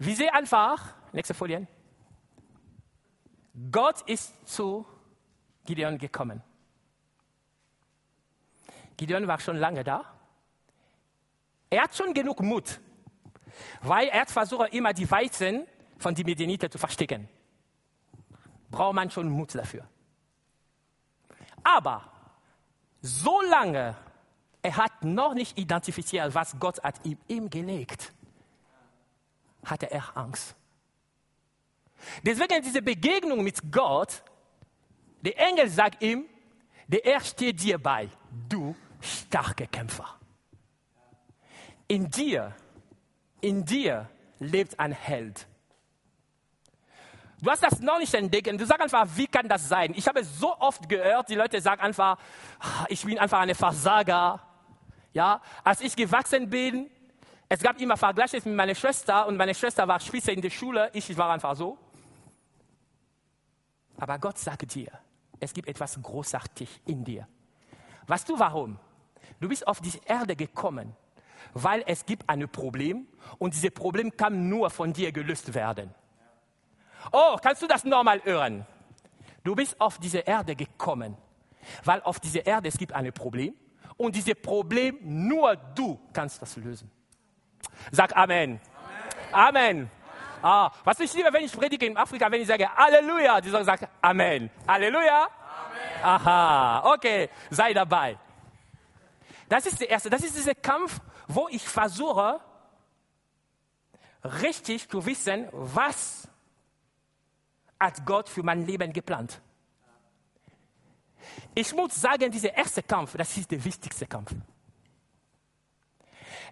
wir 0.00 0.16
sehen 0.16 0.30
einfach, 0.30 0.96
nächste 1.12 1.34
Folie, 1.34 1.64
Gott 3.70 4.02
ist 4.08 4.34
zu 4.48 4.84
Gideon 5.64 5.96
gekommen. 5.96 6.42
Gideon 9.00 9.26
war 9.26 9.40
schon 9.40 9.56
lange 9.56 9.82
da. 9.82 10.04
Er 11.70 11.84
hat 11.84 11.96
schon 11.96 12.12
genug 12.12 12.42
Mut, 12.42 12.78
weil 13.80 14.08
er 14.08 14.26
versucht, 14.26 14.74
immer 14.74 14.92
die 14.92 15.10
Weizen 15.10 15.66
von 15.96 16.14
den 16.14 16.26
Medianiten 16.26 16.70
zu 16.70 16.76
verstecken. 16.76 17.26
Braucht 18.70 18.94
man 18.94 19.10
schon 19.10 19.30
Mut 19.30 19.54
dafür. 19.54 19.88
Aber 21.62 22.12
solange 23.00 23.96
er 24.60 24.76
hat 24.76 25.02
noch 25.02 25.32
nicht 25.32 25.56
identifiziert, 25.56 26.34
was 26.34 26.60
Gott 26.60 26.82
hat 26.82 26.96
ihm 27.26 27.48
gelegt, 27.48 28.12
hatte 29.64 29.90
er 29.90 30.14
Angst. 30.14 30.54
Deswegen 32.22 32.62
diese 32.62 32.82
Begegnung 32.82 33.42
mit 33.42 33.72
Gott, 33.72 34.22
der 35.22 35.38
Engel 35.38 35.70
sagt 35.70 36.02
ihm, 36.02 36.26
der 36.86 37.06
er 37.06 37.20
steht 37.20 37.62
dir 37.62 37.78
bei, 37.78 38.10
du 38.46 38.76
starke 39.00 39.66
Kämpfer. 39.66 40.06
In 41.88 42.10
dir, 42.10 42.54
in 43.40 43.64
dir 43.64 44.08
lebt 44.38 44.78
ein 44.78 44.92
Held. 44.92 45.46
Du 47.42 47.50
hast 47.50 47.62
das 47.62 47.80
noch 47.80 47.98
nicht 47.98 48.12
entdeckt. 48.12 48.48
Du 48.48 48.66
sagst 48.66 48.82
einfach, 48.82 49.06
wie 49.16 49.26
kann 49.26 49.48
das 49.48 49.68
sein? 49.68 49.94
Ich 49.96 50.06
habe 50.06 50.22
so 50.22 50.56
oft 50.58 50.88
gehört, 50.88 51.28
die 51.30 51.34
Leute 51.34 51.60
sagen 51.60 51.80
einfach, 51.80 52.18
ah, 52.58 52.84
ich 52.88 53.04
bin 53.04 53.18
einfach 53.18 53.40
ein 53.40 53.54
Versager. 53.54 54.40
Ja, 55.12 55.40
als 55.64 55.80
ich 55.80 55.96
gewachsen 55.96 56.48
bin, 56.50 56.90
es 57.48 57.60
gab 57.60 57.80
immer 57.80 57.96
Vergleiche 57.96 58.36
mit 58.36 58.54
meiner 58.54 58.74
Schwester 58.74 59.26
und 59.26 59.36
meine 59.36 59.54
Schwester 59.54 59.88
war 59.88 59.98
Spitze 59.98 60.32
in 60.32 60.40
der 60.40 60.50
Schule, 60.50 60.90
ich 60.92 61.16
war 61.16 61.30
einfach 61.32 61.56
so. 61.56 61.78
Aber 63.98 64.18
Gott 64.18 64.38
sagt 64.38 64.72
dir, 64.74 64.92
es 65.40 65.52
gibt 65.52 65.66
etwas 65.66 66.00
großartig 66.00 66.82
in 66.86 67.04
dir. 67.04 67.26
Weißt 68.06 68.28
du 68.28 68.38
warum? 68.38 68.78
Du 69.40 69.48
bist 69.48 69.66
auf 69.66 69.80
diese 69.80 70.00
Erde 70.04 70.36
gekommen, 70.36 70.94
weil 71.54 71.82
es 71.86 72.04
gibt 72.04 72.28
ein 72.28 72.46
Problem 72.48 73.06
und 73.38 73.54
dieses 73.54 73.70
Problem 73.70 74.14
kann 74.16 74.48
nur 74.48 74.70
von 74.70 74.92
dir 74.92 75.10
gelöst 75.12 75.54
werden. 75.54 75.94
Oh, 77.10 77.36
kannst 77.42 77.62
du 77.62 77.66
das 77.66 77.84
nochmal 77.84 78.22
hören? 78.24 78.66
Du 79.42 79.54
bist 79.54 79.80
auf 79.80 79.98
diese 79.98 80.18
Erde 80.18 80.54
gekommen, 80.54 81.16
weil 81.84 82.02
auf 82.02 82.20
dieser 82.20 82.46
Erde 82.46 82.68
es 82.68 82.76
gibt 82.76 82.92
ein 82.92 83.10
Problem 83.12 83.54
und 83.96 84.14
dieses 84.14 84.34
Problem 84.34 84.98
nur 85.02 85.56
du 85.56 85.98
kannst 86.12 86.42
das 86.42 86.56
lösen. 86.56 86.90
Sag 87.90 88.14
Amen. 88.14 88.60
Amen. 89.32 89.56
Amen. 89.56 89.90
Ah, 90.42 90.70
was 90.84 91.00
ich 91.00 91.12
liebe, 91.14 91.32
wenn 91.32 91.44
ich 91.44 91.52
predige 91.52 91.86
in 91.86 91.96
Afrika, 91.96 92.30
wenn 92.30 92.40
ich 92.40 92.48
sage 92.48 92.68
Halleluja, 92.74 93.40
die 93.40 93.48
sagen 93.48 93.86
Amen. 94.02 94.50
Halleluja. 94.68 95.22
Amen. 95.22 96.04
Aha, 96.04 96.92
okay, 96.92 97.30
sei 97.50 97.72
dabei. 97.72 98.18
Das 99.50 99.66
ist 99.66 99.80
der 99.80 99.90
erste, 99.90 100.08
das 100.08 100.22
ist 100.22 100.36
dieser 100.36 100.54
Kampf, 100.54 101.00
wo 101.26 101.48
ich 101.48 101.68
versuche, 101.68 102.40
richtig 104.22 104.88
zu 104.88 105.04
wissen, 105.04 105.48
was 105.50 106.28
hat 107.80 108.06
Gott 108.06 108.28
für 108.28 108.44
mein 108.44 108.64
Leben 108.64 108.92
geplant. 108.92 109.40
Ich 111.52 111.74
muss 111.74 112.00
sagen, 112.00 112.30
dieser 112.30 112.54
erste 112.54 112.80
Kampf, 112.80 113.16
das 113.16 113.36
ist 113.36 113.50
der 113.50 113.64
wichtigste 113.64 114.06
Kampf. 114.06 114.32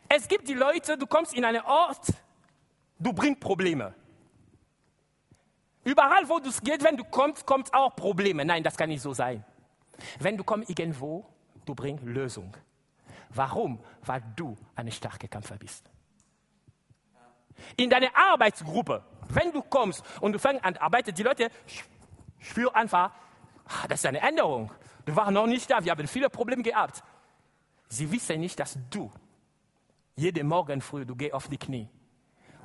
Es 0.08 0.26
gibt 0.26 0.48
die 0.48 0.54
Leute, 0.54 0.98
du 0.98 1.06
kommst 1.06 1.34
in 1.34 1.44
einen 1.44 1.62
Ort, 1.62 2.04
du 2.98 3.12
bringst 3.12 3.38
Probleme. 3.38 3.94
Überall, 5.84 6.28
wo 6.28 6.40
du 6.40 6.50
gehst, 6.50 6.82
wenn 6.82 6.96
du 6.96 7.04
kommst, 7.04 7.46
kommt 7.46 7.72
auch 7.72 7.94
Probleme. 7.94 8.44
Nein, 8.44 8.64
das 8.64 8.76
kann 8.76 8.88
nicht 8.88 9.02
so 9.02 9.12
sein. 9.12 9.44
Wenn 10.18 10.36
du 10.36 10.42
kommst 10.42 10.68
irgendwo, 10.68 11.24
du 11.64 11.76
bringst 11.76 12.02
Lösung. 12.02 12.56
Warum? 13.30 13.80
Weil 14.02 14.22
du 14.36 14.56
ein 14.74 14.90
starker 14.90 15.28
Kämpfer 15.28 15.56
bist. 15.56 15.90
In 17.76 17.90
deiner 17.90 18.14
Arbeitsgruppe, 18.14 19.02
wenn 19.28 19.52
du 19.52 19.62
kommst 19.62 20.04
und 20.20 20.32
du 20.32 20.38
fängst 20.38 20.64
an 20.64 20.74
zu 20.74 20.82
arbeiten, 20.82 21.14
die 21.14 21.22
Leute 21.22 21.50
spüren 22.38 22.74
einfach, 22.74 23.10
ah, 23.64 23.88
das 23.88 24.00
ist 24.00 24.06
eine 24.06 24.20
Änderung. 24.20 24.70
Du 25.04 25.16
warst 25.16 25.32
noch 25.32 25.46
nicht 25.46 25.70
da, 25.70 25.82
wir 25.82 25.90
haben 25.90 26.06
viele 26.06 26.30
Probleme 26.30 26.62
gehabt. 26.62 27.02
Sie 27.88 28.10
wissen 28.10 28.40
nicht, 28.40 28.58
dass 28.60 28.78
du 28.90 29.10
jeden 30.14 30.46
Morgen 30.46 30.80
früh, 30.80 31.04
du 31.04 31.16
gehst 31.16 31.34
auf 31.34 31.48
die 31.48 31.58
Knie 31.58 31.88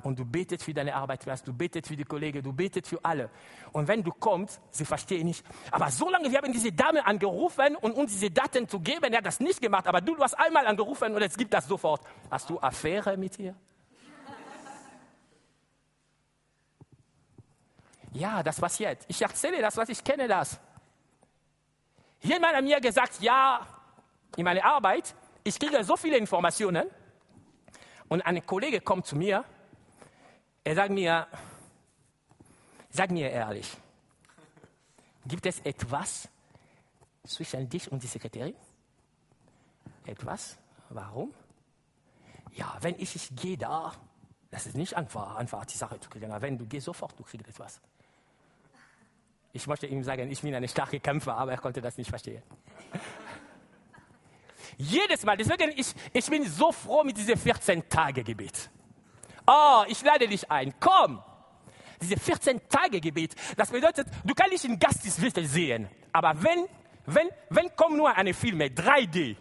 und 0.04 0.18
du 0.18 0.24
betest 0.24 0.64
für 0.64 0.74
deine 0.74 0.94
Arbeitsplatz, 0.94 1.42
du 1.42 1.52
betest 1.52 1.88
für 1.88 1.96
die 1.96 2.04
Kollegen, 2.04 2.42
du 2.42 2.52
betest 2.52 2.88
für 2.88 3.02
alle. 3.02 3.30
Und 3.72 3.88
wenn 3.88 4.02
du 4.02 4.12
kommst, 4.12 4.60
sie 4.70 4.84
verstehen 4.84 5.26
nicht. 5.26 5.44
Aber 5.70 5.90
solange 5.90 6.30
wir 6.30 6.38
haben 6.38 6.52
diese 6.52 6.72
Dame 6.72 7.04
angerufen 7.04 7.76
und 7.76 7.92
uns 7.92 8.12
diese 8.12 8.30
Daten 8.30 8.68
zu 8.68 8.80
geben, 8.80 9.12
er 9.12 9.18
hat 9.18 9.26
das 9.26 9.40
nicht 9.40 9.60
gemacht, 9.60 9.86
aber 9.86 10.00
du, 10.00 10.14
du 10.14 10.22
hast 10.22 10.34
einmal 10.34 10.66
angerufen 10.66 11.14
und 11.14 11.22
es 11.22 11.36
gibt 11.36 11.52
das 11.54 11.66
sofort. 11.66 12.02
Hast 12.30 12.50
du 12.50 12.60
Affäre 12.60 13.16
mit 13.16 13.38
ihr? 13.38 13.54
Ja, 18.12 18.44
das 18.44 18.60
passiert. 18.60 18.98
Ich 19.08 19.20
erzähle 19.20 19.60
das, 19.60 19.76
was 19.76 19.88
ich 19.88 20.04
kenne 20.04 20.28
das. 20.28 20.60
Jemand 22.20 22.54
hat 22.54 22.62
mir 22.62 22.80
gesagt, 22.80 23.20
ja, 23.20 23.66
in 24.36 24.44
meiner 24.44 24.64
Arbeit, 24.64 25.14
ich 25.42 25.58
kriege 25.58 25.82
so 25.82 25.96
viele 25.96 26.16
Informationen 26.16 26.86
und 28.08 28.24
ein 28.24 28.44
Kollege 28.46 28.80
kommt 28.80 29.06
zu 29.06 29.16
mir 29.16 29.44
er 30.64 30.74
sagt 30.74 30.90
mir, 30.90 31.26
sag 32.90 33.10
mir 33.10 33.30
ehrlich, 33.30 33.70
gibt 35.26 35.44
es 35.46 35.60
etwas 35.60 36.28
zwischen 37.26 37.68
dich 37.68 37.92
und 37.92 38.02
die 38.02 38.06
Sekretärin? 38.06 38.54
Etwas? 40.06 40.56
Warum? 40.88 41.32
Ja, 42.52 42.76
wenn 42.80 42.94
ich, 42.98 43.14
ich 43.16 43.36
gehe 43.36 43.58
da, 43.58 43.92
das 44.50 44.66
ist 44.66 44.76
nicht 44.76 44.94
einfach, 44.94 45.36
einfach 45.36 45.64
die 45.64 45.76
Sache 45.76 45.98
zu 46.00 46.08
kriegen. 46.08 46.30
Aber 46.30 46.42
wenn 46.42 46.56
du 46.56 46.66
gehst 46.66 46.86
sofort, 46.86 47.18
du 47.18 47.24
kriegst 47.24 47.46
etwas. 47.46 47.80
Ich 49.52 49.66
möchte 49.66 49.86
ihm 49.86 50.02
sagen, 50.02 50.30
ich 50.30 50.42
bin 50.42 50.54
eine 50.54 50.68
starke 50.68 51.00
Kämpfer, 51.00 51.36
aber 51.36 51.52
er 51.52 51.58
konnte 51.58 51.80
das 51.80 51.96
nicht 51.96 52.08
verstehen. 52.08 52.42
Jedes 54.78 55.24
Mal, 55.24 55.36
deswegen 55.36 55.72
ich, 55.76 55.94
ich 56.12 56.26
bin 56.26 56.48
so 56.48 56.72
froh 56.72 57.04
mit 57.04 57.16
diesem 57.16 57.38
14 57.38 57.88
Tage 57.88 58.24
Gebet. 58.24 58.70
Oh, 59.46 59.84
ich 59.88 60.02
lade 60.02 60.28
dich 60.28 60.50
ein. 60.50 60.74
Komm. 60.80 61.22
Diese 62.00 62.18
14 62.18 62.60
Tage 62.68 63.00
Gebet, 63.00 63.34
das 63.56 63.70
bedeutet, 63.70 64.06
du 64.24 64.34
kannst 64.34 64.52
nicht 64.52 64.64
in 64.64 64.78
Geisteswelt 64.78 65.36
sehen. 65.48 65.88
Aber 66.12 66.34
wenn, 66.42 66.66
wenn, 67.06 67.28
wenn 67.50 67.74
kommt 67.76 67.96
nur 67.96 68.14
eine 68.14 68.34
Filme, 68.34 68.66
3D, 68.66 69.36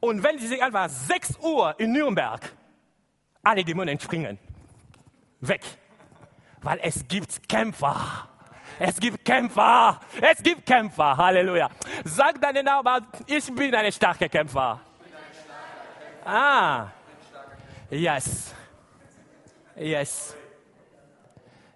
und 0.00 0.22
wenn 0.22 0.38
sie 0.38 0.60
einfach 0.62 0.88
6 0.88 1.38
Uhr 1.42 1.74
in 1.78 1.92
Nürnberg, 1.92 2.40
alle 3.42 3.64
Dämonen 3.64 3.98
springen. 3.98 4.38
Weg. 5.40 5.62
Weil 6.62 6.80
es 6.82 7.06
gibt 7.06 7.48
Kämpfer. 7.48 8.28
Es 8.78 8.96
gibt 9.00 9.24
Kämpfer. 9.24 10.00
Es 10.20 10.42
gibt 10.42 10.66
Kämpfer. 10.66 11.16
Halleluja. 11.16 11.68
Sag 12.04 12.40
deinen 12.40 12.64
Nachbarn, 12.64 13.06
ich 13.26 13.52
bin 13.54 13.74
ein 13.74 13.90
starker 13.90 14.28
Kämpfer. 14.28 14.80
Ah. 16.24 16.88
Yes. 17.90 18.54
Yes. 19.78 20.34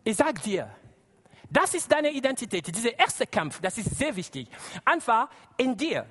Ich 0.05 0.17
sag 0.17 0.43
dir, 0.43 0.69
das 1.49 1.75
ist 1.75 1.91
deine 1.91 2.11
Identität. 2.11 2.75
Dieser 2.75 2.99
erste 2.99 3.27
Kampf, 3.27 3.61
das 3.61 3.79
ist 3.79 3.97
sehr 3.97 4.15
wichtig. 4.17 4.49
Einfach 4.85 5.29
in 5.57 5.77
dir. 5.77 6.07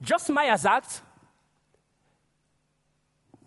Joss 0.00 0.28
Meyer 0.28 0.58
sagt, 0.58 1.02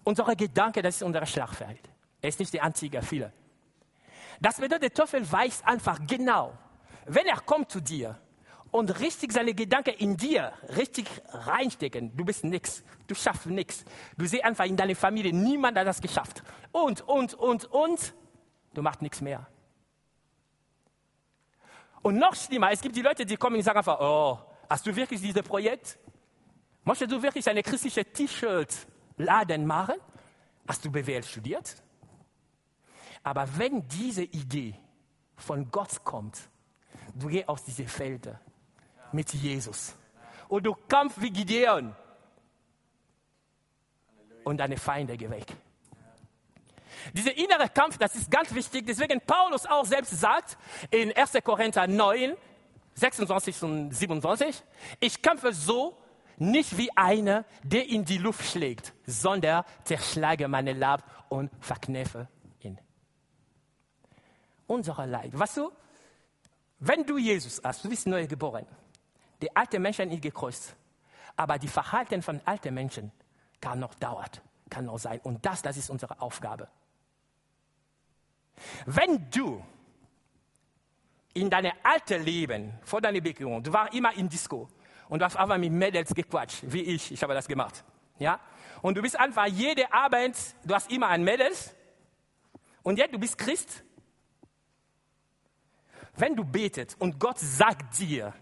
unsere 0.03 0.35
Gedanken, 0.35 0.81
das 0.81 0.95
ist 0.95 1.03
unser 1.03 1.25
Schlagfeld. 1.25 1.81
Er 2.21 2.29
ist 2.29 2.39
nicht 2.39 2.53
der 2.53 2.63
einzige, 2.63 3.01
viele. 3.01 3.31
Das 4.39 4.55
bedeutet, 4.55 4.83
der 4.83 4.93
Teufel 4.93 5.29
weiß 5.29 5.63
einfach 5.63 5.99
genau, 6.07 6.57
wenn 7.05 7.27
er 7.27 7.39
kommt 7.41 7.71
zu 7.71 7.81
dir 7.81 8.17
und 8.75 8.99
richtig 8.99 9.31
seine 9.31 9.53
Gedanken 9.53 9.93
in 9.99 10.17
dir 10.17 10.51
richtig 10.75 11.07
reinstecken. 11.29 12.15
Du 12.15 12.25
bist 12.25 12.43
nichts, 12.43 12.83
du 13.07 13.15
schaffst 13.15 13.45
nichts. 13.45 13.85
Du 14.17 14.25
siehst 14.25 14.43
einfach 14.43 14.65
in 14.65 14.75
deiner 14.75 14.95
Familie, 14.97 15.31
niemand 15.31 15.77
hat 15.77 15.87
das 15.87 16.01
geschafft. 16.01 16.43
Und, 16.73 16.99
und, 17.07 17.35
und, 17.35 17.63
und, 17.71 18.13
du 18.73 18.81
machst 18.81 19.01
nichts 19.01 19.21
mehr. 19.21 19.47
Und 22.01 22.17
noch 22.17 22.35
schlimmer, 22.35 22.69
es 22.69 22.81
gibt 22.81 22.97
die 22.97 23.01
Leute, 23.01 23.25
die 23.25 23.37
kommen 23.37 23.55
und 23.55 23.61
sagen 23.61 23.77
einfach, 23.77 23.97
oh, 24.01 24.39
hast 24.69 24.85
du 24.85 24.93
wirklich 24.93 25.21
dieses 25.21 25.41
Projekt? 25.41 25.97
Möchtest 26.83 27.13
du 27.13 27.21
wirklich 27.23 27.47
eine 27.49 27.63
christliche 27.63 28.03
T-Shirt-Laden 28.03 29.65
machen? 29.65 29.95
Hast 30.67 30.83
du 30.83 30.91
BWL 30.91 31.23
studiert? 31.23 31.81
Aber 33.23 33.47
wenn 33.57 33.87
diese 33.87 34.23
Idee 34.23 34.75
von 35.37 35.71
Gott 35.71 36.03
kommt, 36.03 36.49
du 37.13 37.29
gehst 37.29 37.47
aus 37.47 37.63
diesen 37.63 37.87
Feldern 37.87 38.37
mit 39.15 39.33
Jesus. 39.33 39.95
Und 40.47 40.65
du 40.65 40.75
kämpfst 40.75 41.21
wie 41.21 41.31
Gideon. 41.31 41.95
Und 44.43 44.57
deine 44.57 44.77
Feinde 44.77 45.17
geh 45.17 45.29
weg. 45.29 45.47
Dieser 47.13 47.35
innere 47.35 47.69
Kampf, 47.69 47.97
das 47.97 48.15
ist 48.15 48.29
ganz 48.29 48.53
wichtig. 48.53 48.85
Deswegen 48.85 49.21
Paulus 49.21 49.65
auch 49.65 49.85
selbst 49.85 50.19
sagt 50.19 50.57
in 50.91 51.11
1. 51.15 51.33
Korinther 51.43 51.87
9, 51.87 52.35
26 52.93 53.63
und 53.63 53.91
27, 53.91 54.63
ich 54.99 55.21
kämpfe 55.21 55.51
so, 55.53 55.97
nicht 56.37 56.77
wie 56.77 56.89
einer, 56.97 57.45
der 57.63 57.87
in 57.87 58.03
die 58.03 58.17
Luft 58.17 58.45
schlägt, 58.45 58.93
sondern 59.05 59.63
zerschlage 59.85 60.47
meine 60.49 60.73
Lab 60.73 61.25
und 61.29 61.49
verkneffe 61.61 62.27
ihn. 62.59 62.77
Unser 64.67 65.05
Leid. 65.05 65.37
Weißt 65.37 65.57
du, 65.57 65.71
wenn 66.79 67.05
du 67.05 67.17
Jesus 67.17 67.61
hast, 67.63 67.85
du 67.85 67.89
bist 67.89 68.05
neu 68.05 68.27
geboren, 68.27 68.65
die 69.41 69.55
alten 69.55 69.81
Menschen 69.81 70.11
ist 70.11 70.21
gekreuzt. 70.21 70.75
Aber 71.35 71.57
die 71.57 71.67
Verhalten 71.67 72.21
von 72.21 72.39
alten 72.45 72.73
Menschen 72.73 73.11
kann 73.59 73.79
noch 73.79 73.93
dauern, 73.95 74.29
kann 74.69 74.85
noch 74.85 74.97
sein. 74.97 75.19
Und 75.23 75.45
das, 75.45 75.61
das 75.61 75.77
ist 75.77 75.89
unsere 75.89 76.21
Aufgabe. 76.21 76.67
Wenn 78.85 79.29
du 79.29 79.63
in 81.33 81.49
deinem 81.49 81.73
alten 81.83 82.23
Leben, 82.23 82.79
vor 82.83 83.01
deiner 83.01 83.19
Bekehrung, 83.19 83.61
du 83.61 83.73
warst 83.73 83.93
immer 83.93 84.15
in 84.15 84.29
Disco 84.29 84.69
und 85.09 85.19
du 85.19 85.25
hast 85.25 85.35
einfach 85.35 85.57
mit 85.57 85.71
Mädels 85.71 86.13
gequatscht, 86.13 86.63
wie 86.63 86.81
ich, 86.81 87.11
ich 87.11 87.21
habe 87.21 87.33
das 87.33 87.47
gemacht. 87.47 87.83
Ja? 88.17 88.39
Und 88.81 88.95
du 88.95 89.01
bist 89.01 89.19
einfach 89.19 89.47
jede 89.47 89.91
Abend, 89.91 90.37
du 90.63 90.73
hast 90.73 90.89
immer 90.89 91.09
ein 91.09 91.23
Mädels 91.23 91.75
und 92.83 92.97
jetzt 92.97 93.13
du 93.13 93.19
bist 93.19 93.37
Christ. 93.37 93.83
Wenn 96.15 96.35
du 96.35 96.45
betet 96.45 96.95
und 96.99 97.19
Gott 97.19 97.39
sagt 97.39 97.99
dir, 97.99 98.33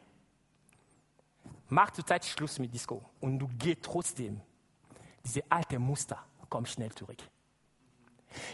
mach 1.74 1.92
zurzeit 1.92 2.24
Schluss 2.24 2.60
mit 2.60 2.74
Disco 2.74 3.04
und 3.20 3.40
du 3.40 3.48
gehst 3.58 3.84
trotzdem. 3.84 4.40
Diese 5.26 5.42
alte 5.50 5.80
Muster 5.80 6.24
kommen 6.50 6.66
schnell 6.66 6.92
zurück. 6.92 7.18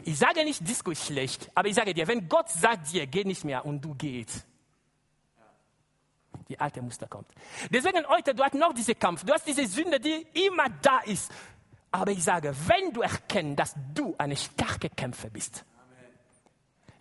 Ich 0.04 0.18
sage 0.18 0.44
nicht, 0.44 0.68
Disco 0.68 0.92
ist 0.92 1.06
schlecht, 1.06 1.50
aber 1.56 1.68
ich 1.68 1.76
sage 1.76 1.94
dir, 1.94 2.08
wenn 2.08 2.28
Gott 2.28 2.50
sagt 2.50 2.92
dir, 2.92 3.08
geh 3.08 3.24
nicht 3.24 3.44
mehr 3.44 3.66
und 3.66 3.82
du 3.82 3.94
gehst, 3.96 4.46
die 6.48 6.60
alte 6.60 6.82
Muster 6.82 7.08
kommt. 7.08 7.28
Deswegen 7.70 8.06
heute, 8.08 8.34
du 8.34 8.44
hast 8.44 8.56
noch 8.56 8.74
diesen 8.74 8.98
Kampf, 8.98 9.24
du 9.24 9.34
hast 9.34 9.46
diese 9.48 9.66
Sünde, 9.68 10.00
die 10.00 10.26
immer 10.46 10.68
da 10.82 11.00
ist. 11.00 11.32
Aber 11.92 12.12
ich 12.12 12.24
sage, 12.24 12.54
wenn 12.68 12.94
du 12.94 13.02
erkennst, 13.02 13.60
dass 13.60 13.76
du 13.94 14.16
eine 14.18 14.36
starke 14.36 14.90
Kämpfer 14.90 15.30
bist, 15.30 15.66
Amen. 15.78 16.12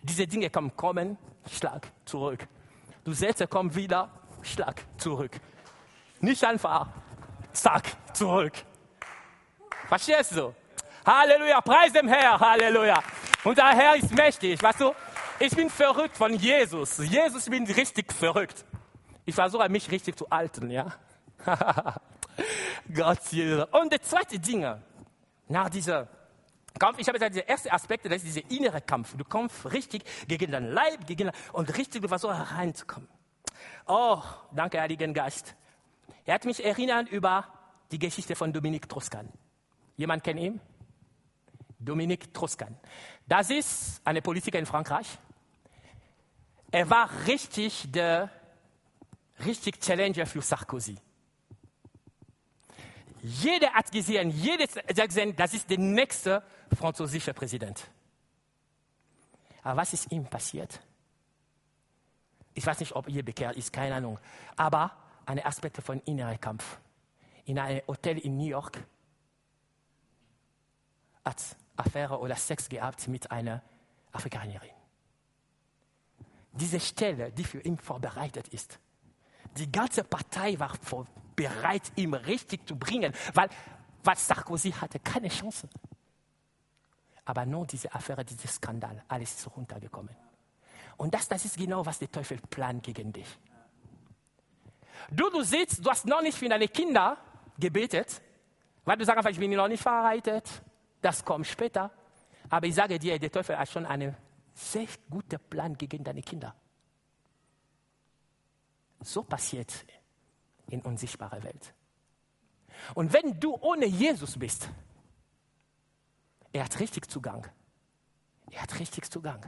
diese 0.03 0.25
Dinge 0.25 0.49
kommen, 0.49 0.75
kommen, 0.75 1.17
Schlag 1.47 1.91
zurück. 2.05 2.47
Du 3.03 3.13
Sätze 3.13 3.47
kommen 3.47 3.73
wieder, 3.75 4.09
Schlag 4.41 4.83
zurück. 4.97 5.39
Nicht 6.21 6.43
einfach, 6.43 6.87
zack, 7.53 7.83
zurück. 8.13 8.53
Verstehst 9.87 10.35
du? 10.35 10.53
Halleluja, 11.05 11.61
preis 11.61 11.93
dem 11.93 12.07
Herr, 12.07 12.39
Halleluja. 12.39 13.01
Unser 13.43 13.69
Herr 13.69 13.95
ist 13.95 14.13
mächtig, 14.13 14.61
weißt 14.61 14.81
du? 14.81 14.93
Ich 15.39 15.55
bin 15.55 15.69
verrückt 15.69 16.17
von 16.17 16.33
Jesus. 16.33 16.97
Jesus, 16.97 17.45
ich 17.45 17.51
bin 17.51 17.65
richtig 17.65 18.11
verrückt. 18.11 18.65
Ich 19.25 19.33
versuche 19.33 19.69
mich 19.69 19.89
richtig 19.89 20.17
zu 20.17 20.27
halten, 20.29 20.69
ja? 20.69 20.93
Gott, 22.93 23.19
Jesus. 23.31 23.65
Und 23.71 23.91
der 23.91 24.01
zweite 24.01 24.37
Ding, 24.37 24.67
nach 25.47 25.69
dieser 25.69 26.07
Kampf, 26.77 26.99
ich 26.99 27.07
habe 27.07 27.17
gesagt, 27.17 27.35
der 27.35 27.47
erste 27.47 27.71
Aspekt, 27.71 28.05
das 28.05 28.23
ist 28.23 28.35
dieser 28.35 28.51
innere 28.51 28.81
Kampf. 28.81 29.15
Du 29.15 29.23
kämpfst 29.23 29.71
richtig 29.71 30.03
gegen 30.27 30.51
deinen 30.51 30.71
Leib, 30.71 31.07
gegen 31.07 31.31
und 31.53 31.77
richtig, 31.77 32.01
du 32.01 32.09
versuchst 32.09 32.51
reinzukommen. 32.53 33.07
Oh, 33.87 34.21
danke, 34.51 34.81
Heiligen 34.81 35.13
Geist. 35.13 35.55
Er 36.25 36.35
hat 36.35 36.45
mich 36.45 36.63
erinnert 36.63 37.09
über 37.09 37.47
die 37.91 37.99
Geschichte 37.99 38.35
von 38.35 38.53
Dominique 38.53 38.87
Troscan. 38.87 39.29
Jemand 39.97 40.23
kennt 40.23 40.39
ihn? 40.39 40.61
Dominique 41.79 42.33
Troscan. 42.33 42.77
Das 43.27 43.49
ist 43.49 44.01
eine 44.05 44.21
Politiker 44.21 44.59
in 44.59 44.65
Frankreich. 44.65 45.07
Er 46.71 46.89
war 46.89 47.09
richtig 47.25 47.91
der 47.91 48.29
richtig 49.45 49.79
Challenger 49.79 50.25
für 50.25 50.41
Sarkozy. 50.41 50.97
Jeder 53.21 53.73
hat 53.73 53.91
gesehen, 53.91 54.29
jeder 54.29 54.65
hat 54.65 55.07
gesehen, 55.07 55.35
das 55.35 55.53
ist 55.53 55.69
der 55.69 55.77
nächste 55.77 56.43
französische 56.77 57.33
Präsident. 57.33 57.89
Aber 59.63 59.81
was 59.81 59.93
ist 59.93 60.11
ihm 60.11 60.25
passiert? 60.25 60.79
Ich 62.53 62.65
weiß 62.65 62.79
nicht, 62.79 62.93
ob 62.95 63.07
ihr 63.09 63.23
bekehrt 63.23 63.57
ist, 63.57 63.73
keine 63.73 63.95
Ahnung. 63.95 64.19
Aber 64.55 64.91
eine 65.29 65.45
Aspekte 65.45 65.81
von 65.81 66.01
innerer 66.01 66.37
Kampf. 66.37 66.79
In 67.45 67.59
einem 67.59 67.81
Hotel 67.87 68.17
in 68.17 68.37
New 68.37 68.47
York 68.47 68.83
hat 71.23 71.55
Affäre 71.75 72.19
oder 72.19 72.35
Sex 72.35 72.67
gehabt 72.67 73.07
mit 73.07 73.29
einer 73.29 73.61
Afrikanerin. 74.11 74.71
Diese 76.51 76.79
Stelle, 76.79 77.31
die 77.31 77.43
für 77.43 77.61
ihn 77.61 77.77
vorbereitet 77.77 78.47
ist, 78.47 78.79
die 79.55 79.71
ganze 79.71 80.03
Partei 80.03 80.59
war 80.59 80.73
bereit, 81.35 81.91
ihn 81.95 82.13
richtig 82.15 82.67
zu 82.67 82.75
bringen, 82.75 83.13
weil, 83.35 83.49
weil 84.03 84.17
Sarkozy 84.17 84.71
hatte 84.71 84.99
keine 84.99 85.29
Chance. 85.29 85.69
Aber 87.25 87.45
nur 87.45 87.67
diese 87.67 87.93
Affäre, 87.93 88.25
dieser 88.25 88.47
Skandal, 88.47 89.03
alles 89.07 89.35
ist 89.35 89.55
runtergekommen. 89.55 90.15
Und 90.97 91.13
das, 91.13 91.27
das 91.27 91.45
ist 91.45 91.55
genau, 91.55 91.85
was 91.85 91.99
der 91.99 92.11
Teufel 92.11 92.39
plant 92.49 92.83
gegen 92.83 93.13
dich. 93.13 93.37
Du, 95.11 95.29
du 95.29 95.41
sitzt, 95.41 95.85
du 95.85 95.89
hast 95.89 96.05
noch 96.05 96.21
nicht 96.21 96.37
für 96.37 96.49
deine 96.49 96.67
Kinder 96.67 97.17
gebetet, 97.57 98.21
weil 98.85 98.97
du 98.97 99.05
sagst 99.05 99.27
ich 99.29 99.39
bin 99.39 99.51
noch 99.51 99.67
nicht 99.67 99.81
verheiratet, 99.81 100.61
das 101.01 101.23
kommt 101.23 101.47
später. 101.47 101.91
Aber 102.49 102.65
ich 102.65 102.75
sage 102.75 102.97
dir, 102.97 103.19
der 103.19 103.31
Teufel 103.31 103.57
hat 103.57 103.69
schon 103.69 103.85
einen 103.85 104.15
sehr 104.53 104.87
guten 105.09 105.39
Plan 105.49 105.77
gegen 105.77 106.03
deine 106.03 106.21
Kinder. 106.21 106.55
So 109.01 109.23
passiert 109.23 109.85
in 110.67 110.81
unsichtbarer 110.81 111.41
Welt. 111.43 111.73
Und 112.95 113.13
wenn 113.13 113.39
du 113.39 113.55
ohne 113.55 113.85
Jesus 113.85 114.37
bist, 114.37 114.69
er 116.51 116.65
hat 116.65 116.79
richtig 116.79 117.09
Zugang. 117.09 117.47
Er 118.51 118.63
hat 118.63 118.79
richtig 118.79 119.09
Zugang. 119.11 119.45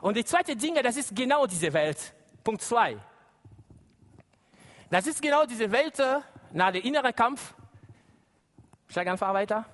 Und 0.00 0.16
die 0.16 0.24
zweite 0.24 0.56
Dinge, 0.56 0.82
das 0.82 0.96
ist 0.96 1.14
genau 1.14 1.46
diese 1.46 1.72
Welt. 1.72 2.14
Punkt 2.42 2.62
zwei. 2.62 2.98
Das 4.90 5.06
ist 5.06 5.20
genau 5.20 5.44
diese 5.44 5.70
Welt 5.70 5.98
nach 6.52 6.72
dem 6.72 6.82
inneren 6.82 7.14
Kampf. 7.14 7.54
Steig 8.88 9.06
einfach 9.06 9.32
weiter. 9.34 9.66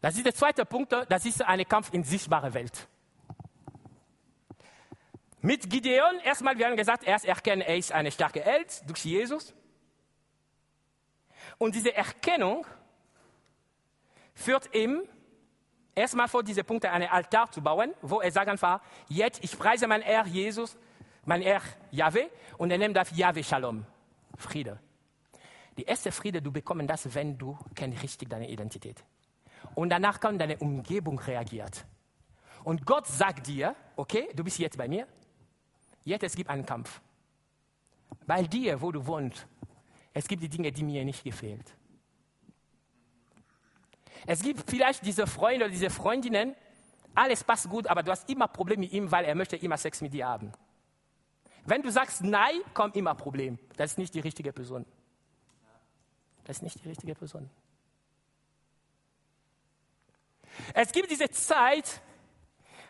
Das 0.00 0.16
ist 0.16 0.24
der 0.24 0.34
zweite 0.34 0.64
Punkt, 0.64 0.94
das 1.08 1.24
ist 1.24 1.42
ein 1.42 1.66
Kampf 1.66 1.92
in 1.92 2.04
sichtbarer 2.04 2.52
Welt. 2.54 2.88
Mit 5.42 5.70
Gideon, 5.70 6.18
erstmal, 6.22 6.58
wir 6.58 6.66
haben 6.66 6.76
gesagt, 6.76 7.04
erst 7.04 7.24
erkennen, 7.24 7.62
er 7.62 7.76
ist 7.76 7.92
eine 7.92 8.10
starke 8.10 8.42
Held 8.42 8.88
durch 8.88 9.04
Jesus. 9.04 9.54
Und 11.56 11.74
diese 11.74 11.94
Erkennung 11.94 12.66
führt 14.34 14.74
ihm 14.74 15.02
erstmal 15.94 16.28
vor 16.28 16.42
diese 16.42 16.64
Punkte 16.64 16.90
einen 16.90 17.08
Altar 17.08 17.50
zu 17.50 17.62
bauen, 17.62 17.94
wo 18.02 18.20
er 18.20 18.30
sagt 18.30 18.48
einfach, 18.48 18.80
jetzt, 19.08 19.42
ich 19.42 19.58
preise 19.58 19.86
mein 19.86 20.02
Herr 20.02 20.26
Jesus, 20.26 20.76
mein 21.30 21.42
Herr 21.42 21.62
Yahweh, 21.92 22.26
und 22.58 22.72
er 22.72 22.78
nennt 22.78 22.96
das 22.96 23.16
Yahweh 23.16 23.44
Shalom, 23.44 23.86
Friede. 24.36 24.80
Die 25.78 25.84
erste 25.84 26.10
Friede, 26.10 26.42
du 26.42 26.50
bekommst 26.50 26.90
das, 26.90 27.14
wenn 27.14 27.38
du 27.38 27.56
kennst 27.72 28.02
richtig 28.02 28.28
deine 28.28 28.50
Identität. 28.50 29.04
Und 29.76 29.90
danach 29.90 30.18
kann 30.18 30.40
deine 30.40 30.56
Umgebung 30.56 31.20
reagiert. 31.20 31.86
Und 32.64 32.84
Gott 32.84 33.06
sagt 33.06 33.46
dir, 33.46 33.76
okay, 33.94 34.28
du 34.34 34.42
bist 34.42 34.58
jetzt 34.58 34.76
bei 34.76 34.88
mir, 34.88 35.06
Jetzt 36.02 36.24
es 36.24 36.34
gibt 36.34 36.50
einen 36.50 36.66
Kampf. 36.66 37.00
Bei 38.26 38.42
dir, 38.42 38.80
wo 38.80 38.90
du 38.90 39.06
wohnst, 39.06 39.46
es 40.12 40.26
gibt 40.26 40.42
die 40.42 40.48
Dinge, 40.48 40.72
die 40.72 40.82
mir 40.82 41.04
nicht 41.04 41.22
gefehlen. 41.22 41.62
Es 44.26 44.42
gibt 44.42 44.68
vielleicht 44.68 45.06
diese 45.06 45.28
Freunde 45.28 45.66
oder 45.66 45.72
diese 45.72 45.90
Freundinnen, 45.90 46.56
alles 47.14 47.44
passt 47.44 47.68
gut, 47.68 47.86
aber 47.86 48.02
du 48.02 48.10
hast 48.10 48.28
immer 48.28 48.48
Probleme 48.48 48.80
mit 48.80 48.92
ihm, 48.92 49.12
weil 49.12 49.26
er 49.26 49.36
möchte 49.36 49.54
immer 49.56 49.76
Sex 49.76 50.00
mit 50.00 50.12
dir 50.12 50.26
haben. 50.26 50.50
Wenn 51.70 51.82
du 51.82 51.90
sagst 51.90 52.22
nein, 52.22 52.60
kommt 52.74 52.96
immer 52.96 53.14
Problem. 53.14 53.56
Das 53.76 53.92
ist 53.92 53.98
nicht 53.98 54.12
die 54.12 54.20
richtige 54.20 54.52
Person. 54.52 54.84
Das 56.42 56.56
ist 56.56 56.62
nicht 56.62 56.82
die 56.82 56.88
richtige 56.88 57.14
Person. 57.14 57.48
Es 60.74 60.90
gibt 60.90 61.10
diese 61.10 61.30
Zeit, 61.30 62.02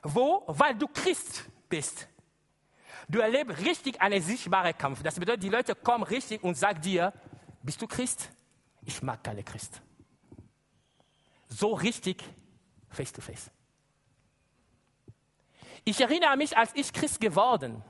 wo, 0.03 0.45
weil 0.47 0.75
du 0.75 0.89
Christ 0.89 1.45
bist, 1.69 2.09
Du 3.11 3.19
erlebst 3.19 3.59
richtig 3.67 4.01
einen 4.01 4.23
sichtbaren 4.23 4.77
Kampf. 4.79 5.03
Das 5.03 5.19
bedeutet, 5.19 5.43
die 5.43 5.49
Leute 5.49 5.75
kommen 5.75 6.05
richtig 6.05 6.45
und 6.45 6.57
sagen 6.57 6.81
dir, 6.81 7.13
bist 7.61 7.83
du 7.83 7.89
Christ? 7.89 8.31
Ich 8.83 9.03
mag 9.03 9.25
keine 9.25 9.43
Christ. 9.43 9.83
So 11.49 11.75
richtig 11.75 12.23
face 12.89 13.13
to 13.13 13.21
face. 13.21 13.51
Ich 15.85 16.01
erinnere 16.01 16.37
mich, 16.37 16.57
als 16.57 16.71
ich 16.77 16.93
Christ 16.93 17.21
geworden, 17.21 17.83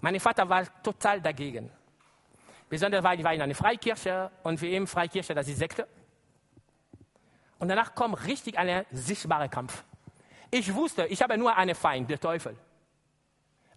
mein 0.00 0.18
Vater 0.20 0.48
war 0.48 0.64
total 0.82 1.20
dagegen. 1.20 1.70
Besonders 2.68 3.02
weil 3.02 3.18
ich 3.18 3.24
war 3.24 3.34
in 3.34 3.42
einer 3.42 3.54
Freikirche 3.54 4.30
und 4.42 4.58
für 4.58 4.66
ihn 4.66 4.86
Freikirche, 4.86 5.34
das 5.34 5.48
ist 5.48 5.58
Sekte. 5.58 5.88
Und 7.58 7.68
danach 7.68 7.94
kommt 7.94 8.24
richtig 8.26 8.58
ein 8.58 8.84
sichtbarer 8.90 9.48
Kampf. 9.48 9.84
Ich 10.50 10.72
wusste, 10.74 11.06
ich 11.06 11.20
habe 11.22 11.36
nur 11.36 11.56
einen 11.56 11.74
Feind, 11.74 12.08
der 12.08 12.20
Teufel. 12.20 12.56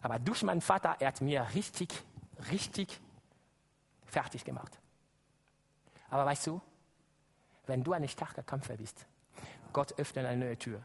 Aber 0.01 0.19
durch 0.19 0.43
meinen 0.43 0.62
Vater, 0.62 0.95
er 0.99 1.07
hat 1.07 1.21
mir 1.21 1.47
richtig, 1.53 1.89
richtig 2.51 2.99
fertig 4.05 4.43
gemacht. 4.43 4.77
Aber 6.10 6.25
weißt 6.25 6.47
du, 6.47 6.62
wenn 7.67 7.84
du 7.84 7.93
ein 7.93 8.07
starker 8.07 8.43
Kämpfer 8.43 8.75
bist, 8.77 9.05
Gott 9.71 9.97
öffnet 9.97 10.25
eine 10.25 10.45
neue 10.45 10.57
Tür. 10.57 10.84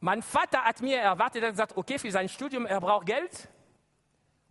Mein 0.00 0.22
Vater 0.22 0.64
hat 0.64 0.80
mir 0.80 0.98
erwartet, 0.98 1.42
er 1.42 1.48
hat 1.48 1.54
gesagt, 1.54 1.76
okay, 1.76 1.98
für 1.98 2.10
sein 2.10 2.28
Studium, 2.28 2.64
er 2.64 2.80
braucht 2.80 3.06
Geld. 3.06 3.48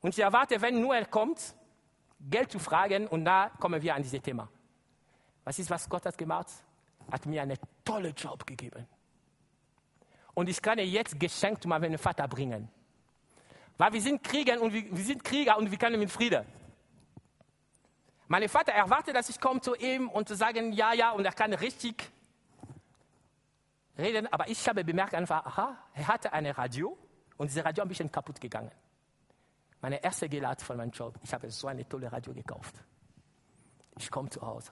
Und 0.01 0.11
ich 0.11 0.19
erwarte, 0.19 0.61
wenn 0.61 0.79
nur 0.79 0.95
er 0.95 1.05
kommt, 1.05 1.55
Geld 2.19 2.51
zu 2.51 2.59
fragen 2.59 3.07
und 3.07 3.25
da 3.25 3.49
kommen 3.59 3.81
wir 3.81 3.95
an 3.95 4.03
dieses 4.03 4.21
Thema. 4.21 4.47
Was 5.43 5.57
ist, 5.57 5.69
was 5.69 5.89
Gott 5.89 6.05
hat 6.05 6.17
gemacht? 6.17 6.47
Hat 7.11 7.25
mir 7.25 7.41
einen 7.41 7.57
tollen 7.83 8.13
Job 8.13 8.45
gegeben. 8.45 8.87
Und 10.35 10.47
ich 10.47 10.61
kann 10.61 10.77
jetzt 10.77 11.19
geschenkt 11.19 11.65
meinem 11.65 11.97
Vater 11.97 12.27
bringen. 12.27 12.69
Weil 13.77 13.93
wir 13.93 14.01
sind 14.01 14.23
Krieger 14.23 14.61
und 14.61 14.71
wir, 14.71 14.95
wir 14.95 15.03
sind 15.03 15.23
Krieger 15.23 15.57
und 15.57 15.71
wir 15.71 15.77
können 15.77 15.99
mit 15.99 16.11
Frieden. 16.11 16.45
Mein 18.27 18.47
Vater 18.47 18.73
erwartet, 18.73 19.15
dass 19.15 19.29
ich 19.29 19.39
komme 19.39 19.59
zu 19.61 19.73
ihm 19.73 20.09
und 20.09 20.27
zu 20.27 20.35
sagen, 20.35 20.71
ja, 20.73 20.93
ja, 20.93 21.11
und 21.11 21.25
er 21.25 21.31
kann 21.31 21.51
richtig 21.53 22.11
reden. 23.99 24.31
Aber 24.31 24.47
ich 24.47 24.67
habe 24.67 24.83
bemerkt 24.83 25.13
einfach, 25.13 25.45
aha, 25.45 25.77
er 25.93 26.07
hatte 26.07 26.33
ein 26.33 26.45
Radio 26.47 26.97
und 27.37 27.47
dieses 27.47 27.63
Radio 27.63 27.83
ein 27.83 27.87
bisschen 27.89 28.11
kaputt 28.11 28.39
gegangen. 28.39 28.71
Meine 29.81 30.03
erste 30.03 30.27
Gelad 30.27 30.61
von 30.61 30.77
meinem 30.77 30.91
Job, 30.91 31.17
ich 31.23 31.33
habe 31.33 31.49
so 31.49 31.67
eine 31.67 31.87
tolle 31.87 32.11
Radio 32.11 32.33
gekauft. 32.33 32.75
Ich 33.97 34.09
komme 34.09 34.29
zu 34.29 34.41
Hause. 34.41 34.71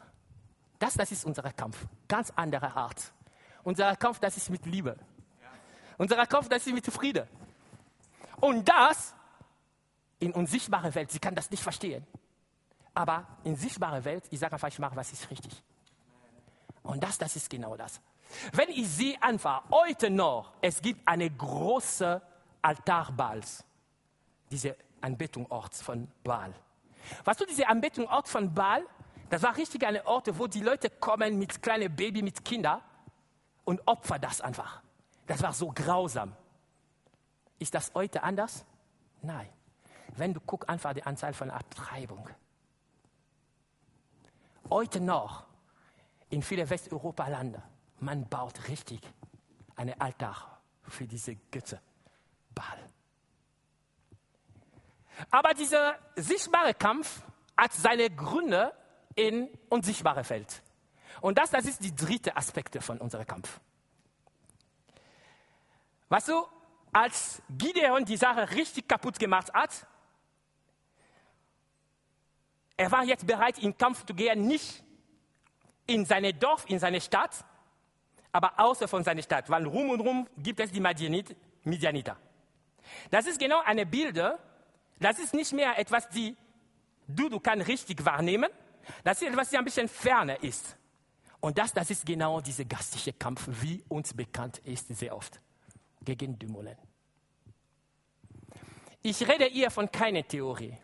Das, 0.79 0.95
das 0.95 1.11
ist 1.11 1.25
unser 1.25 1.43
Kampf. 1.53 1.85
Ganz 2.07 2.31
andere 2.35 2.75
Art. 2.75 3.11
Unser 3.63 3.95
Kampf, 3.95 4.19
das 4.19 4.37
ist 4.37 4.49
mit 4.49 4.65
Liebe. 4.65 4.97
Unser 5.97 6.25
Kopf, 6.27 6.47
das 6.47 6.67
ist 6.67 6.73
mit 6.73 6.85
Friede. 6.85 7.27
Und 8.39 8.67
das 8.67 9.15
in 10.19 10.31
unsichtbarer 10.31 10.93
Welt, 10.95 11.11
sie 11.11 11.19
kann 11.19 11.35
das 11.35 11.49
nicht 11.49 11.63
verstehen. 11.63 12.05
Aber 12.93 13.27
in 13.43 13.55
sichtbarer 13.55 14.03
Welt, 14.03 14.25
ich 14.31 14.39
sage 14.39 14.53
einfach, 14.53 14.67
ich 14.67 14.79
mache, 14.79 14.95
was 14.95 15.11
ist 15.11 15.29
richtig. 15.29 15.63
Und 16.83 17.03
das, 17.03 17.17
das 17.17 17.35
ist 17.35 17.49
genau 17.49 17.75
das. 17.75 18.01
Wenn 18.53 18.69
ich 18.69 18.87
sehe 18.87 19.21
einfach, 19.21 19.63
heute 19.71 20.09
noch, 20.09 20.53
es 20.61 20.81
gibt 20.81 21.07
eine 21.07 21.29
große 21.29 22.21
Altarbals, 22.61 23.63
diese 24.51 24.75
Anbetungsort 25.01 25.75
von 25.75 26.07
Baal. 26.23 26.53
Weißt 27.23 27.39
du, 27.39 27.45
diese 27.45 27.67
Anbetungsort 27.67 28.27
von 28.27 28.53
Baal, 28.53 28.83
das 29.29 29.43
war 29.43 29.55
richtig 29.55 29.85
eine 29.85 30.05
Orte, 30.05 30.37
wo 30.37 30.47
die 30.47 30.61
Leute 30.61 30.89
kommen 30.89 31.37
mit 31.37 31.61
kleinen 31.61 31.93
Baby, 31.95 32.21
mit 32.21 32.43
Kindern 32.43 32.81
und 33.65 33.81
opfert 33.85 34.23
das 34.23 34.41
einfach. 34.41 34.81
Das 35.25 35.41
war 35.41 35.53
so 35.53 35.71
grausam. 35.73 36.33
Ist 37.59 37.73
das 37.73 37.91
heute 37.93 38.23
anders? 38.23 38.65
Nein. 39.21 39.49
Wenn 40.15 40.33
du 40.33 40.39
guckst 40.39 40.69
einfach 40.69 40.93
die 40.93 41.03
Anzahl 41.03 41.33
von 41.33 41.51
Abtreibungen. 41.51 42.33
Heute 44.69 44.99
noch 44.99 45.45
in 46.29 46.41
vielen 46.41 46.69
Westeuropa-Ländern, 46.69 47.63
man 47.99 48.27
baut 48.27 48.67
richtig 48.67 49.01
einen 49.75 49.99
Altar 49.99 50.61
für 50.83 51.07
diese 51.07 51.35
Götze, 51.51 51.81
Baal. 52.53 52.89
Aber 55.31 55.53
dieser 55.53 55.97
sichtbare 56.15 56.73
Kampf 56.73 57.23
hat 57.55 57.73
seine 57.73 58.09
Gründe 58.09 58.73
in 59.15 59.49
unsichtbare 59.69 60.23
Feld. 60.23 60.61
Und 61.21 61.37
das, 61.37 61.49
das 61.49 61.65
ist 61.65 61.83
die 61.83 61.95
dritte 61.95 62.35
Aspekte 62.37 62.81
von 62.81 62.99
unserem 62.99 63.25
Kampf. 63.25 63.59
Weißt 66.09 66.29
du, 66.29 66.45
als 66.93 67.41
Gideon 67.49 68.05
die 68.05 68.17
Sache 68.17 68.49
richtig 68.51 68.87
kaputt 68.87 69.19
gemacht 69.19 69.53
hat, 69.53 69.87
er 72.77 72.91
war 72.91 73.03
jetzt 73.03 73.25
bereit, 73.25 73.57
in 73.57 73.75
Kampf 73.75 74.05
zu 74.05 74.13
gehen, 74.13 74.45
nicht 74.45 74.83
in 75.87 76.05
seine 76.05 76.33
Dorf, 76.33 76.65
in 76.69 76.77
seine 76.77 77.01
Stadt, 77.01 77.43
aber 78.37 78.53
außer 78.59 78.87
von 78.87 79.03
seiner 79.03 79.23
Stadt, 79.23 79.49
weil 79.49 79.65
rum 79.65 79.89
und 79.89 79.99
rum 79.99 80.27
gibt 80.37 80.59
es 80.59 80.71
die 80.71 80.79
Midianiter. 80.79 82.15
Das 83.09 83.25
ist 83.25 83.39
genau 83.39 83.61
eine 83.65 83.83
Bilder, 83.83 84.37
das 84.99 85.17
ist 85.17 85.33
nicht 85.33 85.53
mehr 85.53 85.79
etwas, 85.79 86.07
die 86.09 86.37
du, 87.07 87.29
du 87.29 87.39
kannst 87.39 87.67
richtig 87.67 88.05
wahrnehmen, 88.05 88.51
das 89.03 89.23
ist 89.23 89.29
etwas, 89.29 89.49
das 89.49 89.57
ein 89.57 89.65
bisschen 89.65 89.87
ferner 89.87 90.43
ist. 90.43 90.77
Und 91.39 91.57
das, 91.57 91.73
das 91.73 91.89
ist 91.89 92.05
genau 92.05 92.39
dieser 92.39 92.65
geistliche 92.65 93.13
Kampf, 93.13 93.43
wie 93.47 93.83
uns 93.89 94.13
bekannt 94.13 94.59
ist, 94.59 94.95
sehr 94.95 95.15
oft, 95.15 95.41
gegen 96.03 96.37
Dämonen. 96.37 96.77
Ich 99.01 99.27
rede 99.27 99.45
hier 99.45 99.71
von 99.71 99.91
keiner 99.91 100.21
Theorie. 100.27 100.77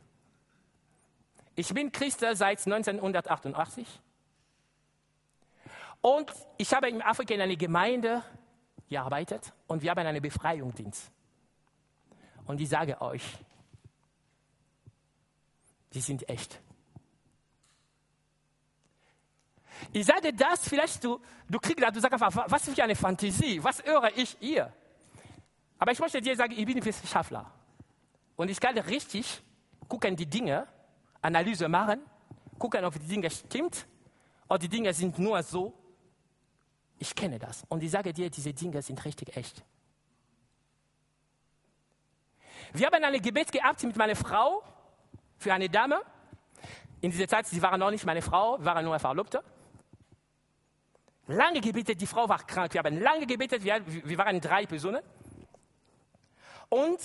Ich 1.56 1.72
bin 1.72 1.92
Christ 1.92 2.22
seit 2.22 2.66
1988 2.66 3.86
und 6.04 6.30
ich 6.58 6.74
habe 6.74 6.90
in 6.90 7.02
Afrika 7.02 7.34
in 7.34 7.40
einer 7.40 7.56
Gemeinde 7.56 8.22
gearbeitet 8.90 9.54
und 9.68 9.82
wir 9.82 9.90
haben 9.90 10.06
einen 10.06 10.22
Befreiungsdienst. 10.22 11.10
Und 12.46 12.60
ich 12.60 12.68
sage 12.68 13.00
euch, 13.02 13.24
die 15.94 16.02
sind 16.02 16.28
echt. 16.28 16.60
Ich 19.94 20.06
sage 20.06 20.34
das, 20.34 20.68
vielleicht 20.68 21.02
du, 21.06 21.22
du 21.50 21.58
kriegst 21.58 21.82
das, 21.82 21.94
du 21.94 22.02
sagst 22.02 22.22
einfach, 22.22 22.52
was 22.52 22.70
für 22.70 22.84
eine 22.84 22.96
Fantasie, 22.96 23.64
was 23.64 23.82
höre 23.82 24.12
ich 24.18 24.36
hier? 24.42 24.74
Aber 25.80 25.94
ich 25.94 26.00
möchte 26.00 26.20
dir 26.20 26.36
sagen, 26.36 26.52
ich 26.52 26.66
bin 26.66 26.84
Wissenschaftler. 26.84 27.50
Und 28.36 28.50
ich 28.50 28.60
kann 28.60 28.78
richtig 28.78 29.42
gucken, 29.88 30.18
die 30.18 30.26
Dinge, 30.26 30.68
Analyse 31.22 31.70
machen, 31.70 32.02
gucken, 32.60 32.84
ob 32.84 32.94
die 32.94 33.08
Dinge 33.08 33.30
stimmt, 33.30 33.86
oder 34.50 34.60
die 34.60 34.68
Dinge 34.68 34.94
sind 34.94 35.18
nur 35.18 35.42
so. 35.42 35.74
Ich 37.04 37.16
kenne 37.16 37.38
das. 37.38 37.66
Und 37.68 37.84
ich 37.84 37.92
sage 37.92 38.14
dir, 38.14 38.30
diese 38.30 38.54
Dinge 38.54 38.82
sind 38.82 39.04
richtig 39.04 39.36
echt. 39.36 39.62
Wir 42.72 42.86
haben 42.88 43.04
ein 43.04 43.22
Gebet 43.22 43.52
gehabt 43.52 43.84
mit 43.84 43.98
meiner 43.98 44.16
Frau 44.16 44.64
für 45.38 45.54
eine 45.54 45.68
Dame. 45.68 46.02
In 47.02 47.12
dieser 47.12 47.28
Zeit, 47.28 47.46
sie 47.48 47.62
waren 47.62 47.78
noch 47.78 47.92
nicht 47.92 48.06
meine 48.06 48.22
Frau, 48.22 48.58
wir 48.58 48.64
waren 48.64 48.86
nur 48.86 48.98
Verlobte. 49.00 49.44
Lange 51.28 51.60
gebetet, 51.60 52.00
die 52.00 52.08
Frau 52.08 52.30
war 52.30 52.42
krank. 52.48 52.74
Wir 52.74 52.80
haben 52.80 52.98
lange 52.98 53.26
gebetet, 53.26 53.66
wir, 53.66 53.86
wir 53.86 54.18
waren 54.18 54.40
drei 54.40 54.66
Personen. 54.66 55.04
Und 56.70 57.02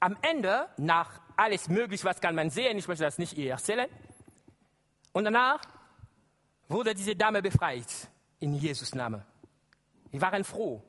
am 0.00 0.18
Ende, 0.20 0.68
nach 0.76 1.18
alles 1.34 1.70
Mögliche, 1.70 2.04
was 2.04 2.20
kann 2.20 2.34
man 2.34 2.50
sehen, 2.50 2.76
ich 2.76 2.86
möchte 2.86 3.04
das 3.04 3.16
nicht 3.16 3.38
ihr 3.38 3.52
erzählen. 3.52 3.88
Und 5.14 5.24
danach 5.24 5.62
wurde 6.68 6.94
diese 6.94 7.16
Dame 7.16 7.40
befreit, 7.40 8.10
in 8.44 8.52
Jesus 8.52 8.94
Namen. 8.94 9.22
Wir 10.10 10.20
waren 10.20 10.44
froh. 10.44 10.82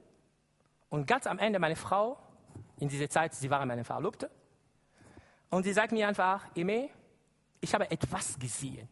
Und 0.89 1.07
ganz 1.07 1.25
am 1.25 1.39
Ende, 1.39 1.57
meine 1.57 1.77
Frau, 1.77 2.17
in 2.77 2.89
dieser 2.89 3.09
Zeit, 3.09 3.33
sie 3.33 3.49
war 3.49 3.65
meine 3.65 3.85
Verlobte, 3.85 4.29
und 5.49 5.63
sie 5.63 5.71
sagt 5.71 5.93
mir 5.93 6.05
einfach, 6.05 6.45
Eme, 6.53 6.89
ich 7.61 7.73
habe 7.73 7.89
etwas 7.89 8.37
gesehen. 8.37 8.89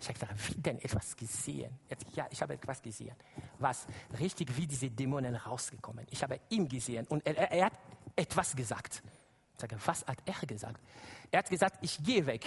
Ich 0.00 0.08
habe 0.08 0.18
gesagt, 0.18 0.48
wie 0.48 0.60
denn 0.60 0.78
etwas 0.78 1.14
gesehen? 1.14 1.78
Ja, 2.14 2.26
ich 2.30 2.40
habe 2.40 2.54
etwas 2.54 2.80
gesehen. 2.80 3.14
Was 3.58 3.86
richtig 4.18 4.56
wie 4.56 4.66
diese 4.66 4.90
Dämonen 4.90 5.36
rausgekommen. 5.36 6.06
Ich 6.10 6.22
habe 6.22 6.40
ihn 6.48 6.66
gesehen 6.66 7.06
und 7.08 7.26
er, 7.26 7.36
er 7.52 7.66
hat 7.66 7.78
etwas 8.16 8.56
gesagt. 8.56 9.02
Ich 9.54 9.60
sage, 9.60 9.76
was 9.84 10.06
hat 10.06 10.18
er 10.24 10.46
gesagt? 10.46 10.80
Er 11.30 11.40
hat 11.40 11.50
gesagt, 11.50 11.78
ich 11.82 12.02
gehe 12.02 12.24
weg. 12.24 12.46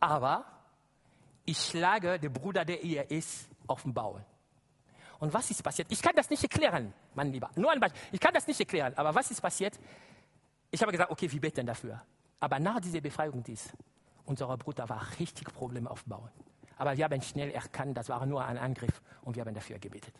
Aber 0.00 0.44
ich 1.44 1.58
schlage 1.58 2.18
den 2.18 2.32
Bruder, 2.32 2.64
der 2.64 2.82
ihr 2.82 3.08
ist, 3.10 3.48
auf 3.68 3.82
den 3.82 3.94
Bauern. 3.94 4.24
Und 5.20 5.32
was 5.32 5.50
ist 5.50 5.62
passiert? 5.62 5.90
Ich 5.90 6.00
kann 6.00 6.14
das 6.14 6.30
nicht 6.30 6.42
erklären, 6.42 6.92
mein 7.14 7.32
Lieber. 7.32 7.50
Nur 7.56 7.72
ein 7.72 7.80
Beispiel. 7.80 8.00
Ich 8.12 8.20
kann 8.20 8.32
das 8.34 8.46
nicht 8.46 8.60
erklären. 8.60 8.92
Aber 8.96 9.14
was 9.14 9.30
ist 9.30 9.40
passiert? 9.40 9.78
Ich 10.70 10.80
habe 10.80 10.92
gesagt, 10.92 11.10
okay, 11.10 11.30
wir 11.30 11.40
beten 11.40 11.66
dafür. 11.66 12.00
Aber 12.40 12.58
nach 12.60 12.80
dieser 12.80 13.00
Befreiung 13.00 13.42
dies, 13.42 13.72
unser 14.24 14.56
Bruder 14.56 14.88
war 14.88 15.04
richtig 15.18 15.52
Probleme 15.52 15.90
aufbauen. 15.90 16.30
Aber 16.76 16.96
wir 16.96 17.04
haben 17.04 17.20
schnell 17.20 17.50
erkannt, 17.50 17.96
das 17.96 18.08
war 18.08 18.24
nur 18.26 18.44
ein 18.44 18.56
Angriff 18.56 19.02
und 19.22 19.34
wir 19.34 19.44
haben 19.44 19.54
dafür 19.54 19.78
gebetet. 19.78 20.14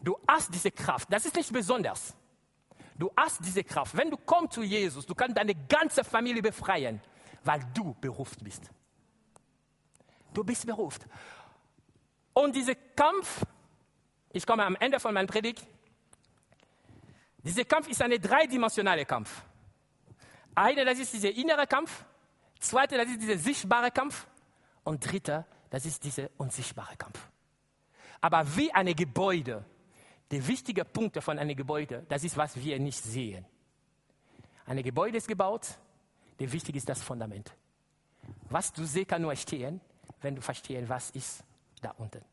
Du 0.00 0.16
hast 0.28 0.54
diese 0.54 0.70
Kraft. 0.70 1.12
Das 1.12 1.24
ist 1.26 1.34
nicht 1.34 1.52
besonders. 1.52 2.14
Du 2.96 3.10
hast 3.16 3.44
diese 3.44 3.64
Kraft. 3.64 3.96
Wenn 3.96 4.10
du 4.10 4.16
kommst 4.16 4.52
zu 4.52 4.62
Jesus, 4.62 5.06
du 5.06 5.14
kannst 5.14 5.36
deine 5.36 5.54
ganze 5.54 6.04
Familie 6.04 6.42
befreien, 6.42 7.00
weil 7.42 7.60
du 7.74 7.94
berufen 7.94 8.44
bist. 8.44 8.70
Du 10.32 10.44
bist 10.44 10.66
berufen. 10.66 11.04
Und 12.40 12.56
dieser 12.56 12.74
Kampf, 12.74 13.44
ich 14.32 14.46
komme 14.46 14.64
am 14.64 14.74
Ende 14.76 14.98
von 14.98 15.12
meiner 15.12 15.28
Predigt, 15.28 15.62
dieser 17.44 17.66
Kampf 17.66 17.86
ist 17.88 18.00
ein 18.00 18.12
dreidimensionaler 18.12 19.04
Kampf. 19.04 19.42
Eine, 20.54 20.86
das 20.86 20.98
ist 21.00 21.12
dieser 21.12 21.32
innere 21.32 21.66
Kampf. 21.66 22.02
Zweite, 22.58 22.96
das 22.96 23.08
ist 23.08 23.20
dieser 23.20 23.36
sichtbare 23.36 23.90
Kampf. 23.90 24.26
Und 24.84 25.04
dritte, 25.04 25.44
das 25.68 25.84
ist 25.84 26.02
dieser 26.02 26.30
unsichtbare 26.38 26.96
Kampf. 26.96 27.20
Aber 28.22 28.56
wie 28.56 28.72
ein 28.72 28.94
Gebäude, 28.96 29.62
der 30.30 30.46
wichtige 30.46 30.86
Punkt 30.86 31.22
von 31.22 31.38
einem 31.38 31.54
Gebäude, 31.54 32.06
das 32.08 32.24
ist, 32.24 32.38
was 32.38 32.56
wir 32.56 32.78
nicht 32.78 33.04
sehen. 33.04 33.44
Ein 34.64 34.82
Gebäude 34.82 35.18
ist 35.18 35.28
gebaut, 35.28 35.66
der 36.38 36.50
wichtig 36.50 36.76
ist 36.76 36.88
das 36.88 37.02
Fundament. 37.02 37.54
Was 38.48 38.72
du 38.72 38.84
siehst, 38.84 39.08
kann 39.08 39.20
nur 39.20 39.36
stehen, 39.36 39.82
wenn 40.22 40.36
du 40.36 40.40
verstehst, 40.40 40.88
was 40.88 41.10
ist 41.10 41.44
da 41.80 41.90
unten. 41.92 42.24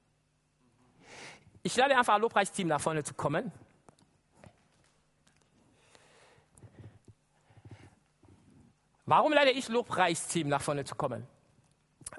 Ich 1.64 1.76
lade 1.76 1.98
einfach 1.98 2.16
ein 2.16 2.22
Lobpreisteam 2.22 2.68
nach 2.68 2.80
vorne 2.80 3.04
zu 3.04 3.14
kommen. 3.14 3.52
Warum 9.06 9.32
lade 9.32 9.52
ich 9.52 9.70
Lobpreisteam 9.70 10.50
nach 10.50 10.62
vorne 10.62 10.84
zu 10.84 10.96
kommen? 10.96 11.28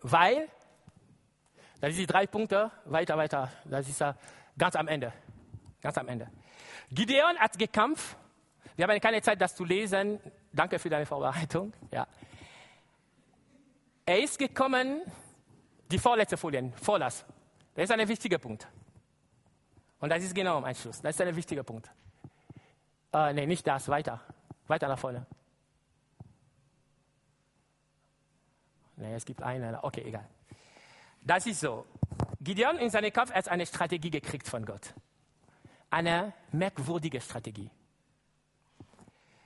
Weil, 0.00 0.48
das 1.80 1.90
sind 1.90 1.98
die 1.98 2.06
drei 2.06 2.26
Punkte, 2.26 2.70
weiter, 2.84 3.16
weiter, 3.16 3.52
das 3.64 3.88
ist 3.88 4.02
ganz 4.56 4.74
am 4.74 4.88
Ende. 4.88 5.12
Ganz 5.80 5.96
am 5.98 6.08
Ende. 6.08 6.30
Gideon 6.90 7.38
hat 7.38 7.58
gekämpft. 7.58 8.16
Wir 8.76 8.86
haben 8.86 9.00
keine 9.00 9.20
Zeit, 9.22 9.40
das 9.40 9.54
zu 9.54 9.64
lesen. 9.64 10.18
Danke 10.52 10.78
für 10.78 10.88
deine 10.88 11.06
Vorbereitung. 11.06 11.72
Ja. 11.90 12.06
Er 14.06 14.22
ist 14.22 14.38
gekommen, 14.38 15.02
die 15.90 15.98
vorletzte 15.98 16.36
Folie, 16.36 16.72
Vorlass. 16.80 17.24
Das 17.74 17.84
ist 17.84 17.90
ein 17.90 18.08
wichtiger 18.08 18.38
Punkt. 18.38 18.66
Und 20.00 20.10
das 20.10 20.22
ist 20.22 20.34
genau 20.34 20.60
mein 20.60 20.74
Schluss. 20.74 21.00
Das 21.00 21.14
ist 21.14 21.20
ein 21.20 21.34
wichtiger 21.34 21.62
Punkt. 21.62 21.90
Äh, 23.12 23.32
nee, 23.32 23.46
nicht 23.46 23.66
das, 23.66 23.88
weiter. 23.88 24.20
Weiter 24.66 24.88
nach 24.88 24.98
vorne. 24.98 25.26
Nee, 28.96 29.14
es 29.14 29.24
gibt 29.24 29.42
eine. 29.42 29.82
Okay, 29.82 30.02
egal. 30.06 30.28
Das 31.22 31.46
ist 31.46 31.60
so. 31.60 31.86
Gideon 32.40 32.78
in 32.78 32.90
seinem 32.90 33.12
Kopf 33.12 33.32
hat 33.32 33.48
eine 33.48 33.66
Strategie 33.66 34.10
gekriegt 34.10 34.46
von 34.46 34.64
Gott 34.64 34.94
eine 35.90 36.32
merkwürdige 36.52 37.20
Strategie. 37.20 37.70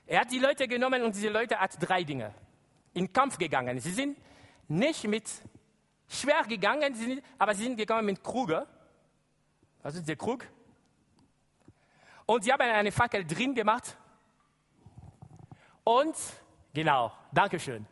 Er 0.07 0.20
hat 0.20 0.31
die 0.31 0.38
Leute 0.38 0.66
genommen 0.68 1.02
und 1.02 1.14
diese 1.14 1.28
Leute 1.28 1.59
hat 1.59 1.76
drei 1.81 2.05
Dinge. 2.05 2.35
In 2.94 3.12
Kampf 3.12 3.38
gegangen. 3.38 3.78
Sie 3.78 3.92
sind 3.92 4.18
nicht 4.68 5.05
mit 5.05 5.24
schwer 6.12 6.42
gegangen, 6.44 6.94
sind, 6.94 7.22
aber 7.38 7.55
sie 7.55 7.64
sind 7.64 7.77
gegangen 7.77 8.07
mit 8.07 8.22
Kruger. 8.22 8.66
Was 9.83 9.94
ist 9.94 10.07
der 10.07 10.16
Krug? 10.16 10.46
Und 12.27 12.44
sie 12.44 12.53
haben 12.53 12.62
eine 12.62 12.92
Fackel 12.92 13.25
drin 13.25 13.55
gemacht. 13.55 13.96
Und, 15.85 16.16
genau, 16.72 17.12
Dankeschön. 17.33 17.87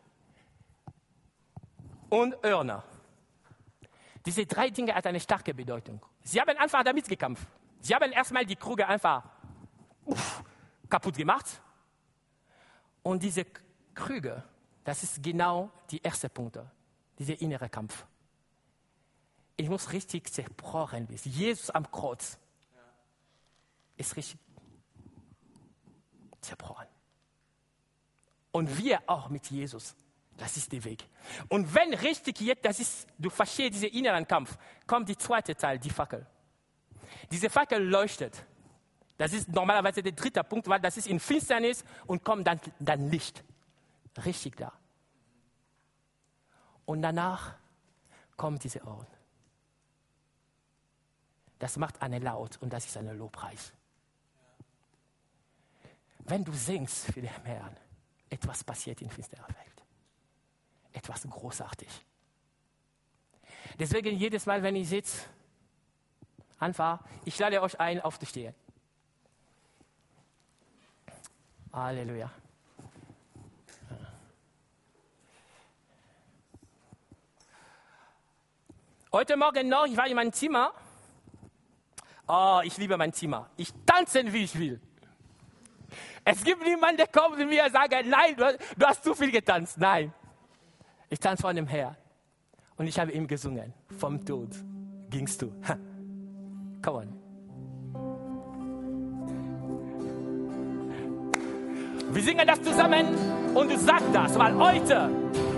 Und 2.09 2.35
Hörner. 2.41 2.83
Diese 4.25 4.45
drei 4.45 4.69
Dinge 4.69 4.93
hat 4.93 5.05
eine 5.07 5.19
starke 5.19 5.53
Bedeutung. 5.53 5.99
Sie 6.23 6.39
haben 6.39 6.55
einfach 6.57 6.83
damit 6.83 7.07
gekämpft. 7.07 7.47
Sie 7.81 7.95
haben 7.95 8.11
erstmal 8.11 8.45
die 8.45 8.55
Krüge 8.55 8.87
einfach 8.87 9.23
uff, 10.05 10.43
kaputt 10.89 11.17
gemacht. 11.17 11.61
Und 13.01 13.23
diese 13.23 13.45
Krüge, 13.93 14.43
das 14.83 15.03
ist 15.03 15.23
genau 15.23 15.71
die 15.89 16.01
erste 16.01 16.29
Punkte, 16.29 16.69
dieser 17.21 17.41
innere 17.41 17.69
Kampf. 17.69 18.05
Ich 19.55 19.69
muss 19.69 19.91
richtig 19.91 20.31
zerbrochen 20.31 21.07
werden. 21.07 21.31
Jesus 21.31 21.69
am 21.69 21.89
Kreuz 21.91 22.37
ist 23.97 24.15
richtig 24.15 24.39
zerbrochen. 26.41 26.87
Und 28.51 28.77
wir 28.77 29.01
auch 29.07 29.29
mit 29.29 29.47
Jesus. 29.51 29.95
Das 30.37 30.57
ist 30.57 30.71
der 30.71 30.83
Weg. 30.83 31.07
Und 31.49 31.73
wenn 31.75 31.93
richtig 31.93 32.41
jetzt, 32.41 32.65
das 32.65 32.79
ist, 32.79 33.07
du 33.19 33.29
verstehst 33.29 33.75
diesen 33.75 33.89
inneren 33.89 34.27
Kampf, 34.27 34.57
kommt 34.87 35.07
der 35.07 35.19
zweite 35.19 35.55
Teil, 35.55 35.77
die 35.77 35.89
Fackel. 35.91 36.25
Diese 37.31 37.49
Fackel 37.49 37.83
leuchtet. 37.83 38.43
Das 39.17 39.33
ist 39.33 39.49
normalerweise 39.49 40.01
der 40.01 40.13
dritte 40.13 40.43
Punkt, 40.43 40.67
weil 40.67 40.79
das 40.79 40.97
ist 40.97 41.05
in 41.07 41.19
Finsternis 41.19 41.83
und 42.07 42.23
kommt 42.23 42.47
dann, 42.47 42.59
dann 42.79 43.11
Licht. 43.11 43.43
Richtig 44.25 44.57
da. 44.57 44.73
Und 46.91 47.01
danach 47.01 47.55
kommt 48.35 48.65
diese 48.65 48.83
Ohren. 48.85 49.07
Das 51.57 51.77
macht 51.77 52.01
eine 52.01 52.19
Laut 52.19 52.57
und 52.61 52.73
das 52.73 52.85
ist 52.85 52.97
eine 52.97 53.13
Lobpreis. 53.13 53.71
Wenn 56.19 56.43
du 56.43 56.51
singst 56.51 57.05
für 57.05 57.21
den 57.21 57.29
Herrn, 57.45 57.77
etwas 58.29 58.65
passiert 58.65 59.01
in 59.01 59.09
finsterer 59.09 59.47
Welt. 59.47 59.83
Etwas 60.91 61.21
großartig. 61.29 61.87
Deswegen 63.79 64.17
jedes 64.17 64.45
Mal, 64.45 64.61
wenn 64.61 64.75
ich 64.75 64.89
sitze, 64.89 65.29
einfach, 66.59 67.05
ich 67.23 67.39
lade 67.39 67.61
euch 67.61 67.79
ein, 67.79 68.01
aufzustehen. 68.01 68.53
Halleluja. 71.71 72.29
Heute 79.13 79.35
Morgen 79.35 79.67
noch, 79.67 79.85
ich 79.85 79.97
war 79.97 80.07
in 80.07 80.15
meinem 80.15 80.31
Zimmer. 80.31 80.71
Oh, 82.29 82.61
ich 82.63 82.77
liebe 82.77 82.95
mein 82.95 83.11
Zimmer. 83.11 83.49
Ich 83.57 83.73
tanze, 83.85 84.31
wie 84.31 84.45
ich 84.45 84.57
will. 84.57 84.79
Es 86.23 86.41
gibt 86.45 86.63
niemanden, 86.63 86.95
der 86.95 87.07
kommt 87.07 87.37
und 87.37 87.49
mir 87.49 87.69
sagt, 87.69 87.91
nein, 88.05 88.35
du, 88.37 88.57
du 88.77 88.85
hast 88.85 89.03
zu 89.03 89.13
viel 89.13 89.29
getanzt. 89.29 89.77
Nein. 89.77 90.13
Ich 91.09 91.19
tanze 91.19 91.41
vor 91.41 91.53
dem 91.53 91.67
Herrn. 91.67 91.97
Und 92.77 92.87
ich 92.87 92.97
habe 92.97 93.11
ihm 93.11 93.27
gesungen. 93.27 93.73
Vom 93.99 94.23
Tod 94.25 94.49
gingst 95.09 95.41
du. 95.41 95.53
Ha. 95.67 95.75
Come 96.81 96.97
on. 96.97 97.21
Wir 102.13 102.23
singen 102.23 102.47
das 102.47 102.61
zusammen 102.61 103.07
und 103.55 103.69
du 103.69 103.77
sagst 103.77 104.07
das, 104.13 104.39
weil 104.39 104.55
heute, 104.55 105.09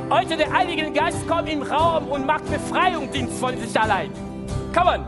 heute 0.09 0.37
der 0.37 0.51
Heilige 0.51 0.91
Geist 0.91 1.27
kommt 1.27 1.49
im 1.49 1.61
Raum 1.61 2.07
und 2.07 2.25
macht 2.25 2.49
Befreiungsdienst 2.49 3.39
von 3.39 3.57
sich 3.57 3.79
allein. 3.79 4.09
Come 4.73 4.91
on. 4.91 5.05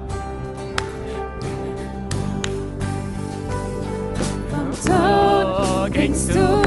Tod 4.86 5.94
gingst 5.94 6.34
du, 6.34 6.64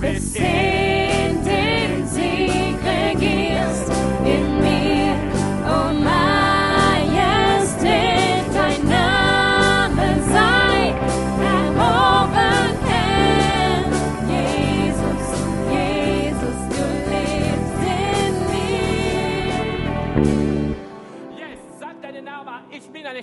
bis 0.00 0.34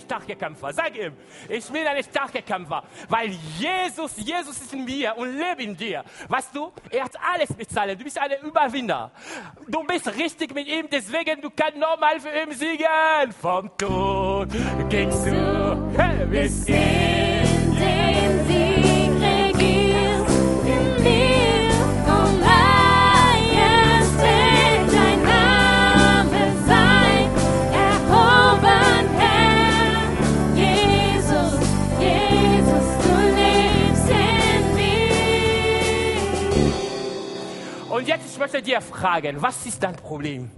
starker 0.09 0.35
Kämpfer. 0.35 0.73
Sag 0.73 0.97
ihm, 0.97 1.13
ich 1.47 1.65
bin 1.69 1.85
ein 1.85 2.03
starker 2.03 2.41
Kämpfer, 2.41 2.83
weil 3.07 3.29
Jesus, 3.59 4.17
Jesus 4.17 4.59
ist 4.59 4.73
in 4.73 4.83
mir 4.83 5.15
und 5.15 5.37
lebt 5.37 5.61
in 5.61 5.77
dir. 5.77 6.03
Weißt 6.27 6.55
du, 6.55 6.71
er 6.89 7.03
hat 7.03 7.13
alles 7.21 7.53
bezahlt. 7.53 7.99
Du 7.99 8.03
bist 8.03 8.17
ein 8.17 8.31
Überwinder. 8.43 9.11
Du 9.67 9.83
bist 9.83 10.07
richtig 10.15 10.53
mit 10.55 10.67
ihm, 10.67 10.87
deswegen 10.91 11.41
du 11.41 11.49
kannst 11.51 11.77
nochmal 11.77 12.19
für 12.19 12.29
ihn 12.29 12.51
siegen. 12.53 13.31
Vom 13.39 13.69
Tod 13.77 14.49
gingst 14.89 15.27
du 15.27 16.27
bis 16.31 16.65
in 16.65 16.75
den 16.75 18.18
fragen, 38.99 39.41
was 39.41 39.65
ist 39.65 39.81
dein 39.81 39.95
Problem? 39.95 40.51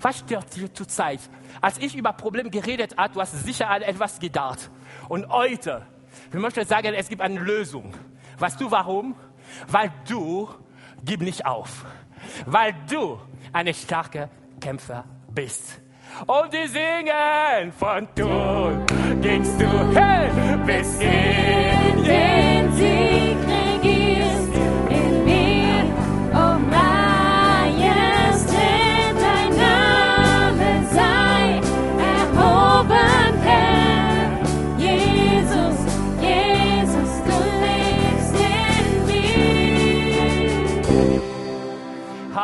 Was 0.00 0.18
stört 0.18 0.54
dich 0.54 0.72
zurzeit? 0.72 1.20
Als 1.60 1.78
ich 1.78 1.94
über 1.96 2.12
Probleme 2.12 2.50
geredet 2.50 2.96
habe, 2.96 3.14
du 3.14 3.20
hast 3.20 3.32
sicher 3.44 3.68
an 3.68 3.82
etwas 3.82 4.18
gedacht. 4.18 4.70
Und 5.08 5.28
heute, 5.28 5.86
wir 6.30 6.40
möchten 6.40 6.64
sagen, 6.66 6.94
es 6.94 7.08
gibt 7.08 7.22
eine 7.22 7.40
Lösung. 7.40 7.92
Weißt 8.38 8.60
du 8.60 8.70
warum? 8.70 9.14
Weil 9.68 9.92
du 10.08 10.48
gib 11.04 11.20
nicht 11.20 11.44
auf. 11.44 11.84
Weil 12.46 12.74
du 12.88 13.18
eine 13.52 13.74
starke 13.74 14.28
Kämpfer 14.60 15.04
bist. 15.34 15.80
Und 16.26 16.52
die 16.52 16.66
singen 16.66 17.72
von 17.78 18.08
Tod 18.14 19.22
gingst 19.22 19.60
du 19.60 19.94
hey, 19.94 20.28
bis 20.66 21.00
in 21.00 22.04
den 22.04 22.72
Sieg 22.72 23.79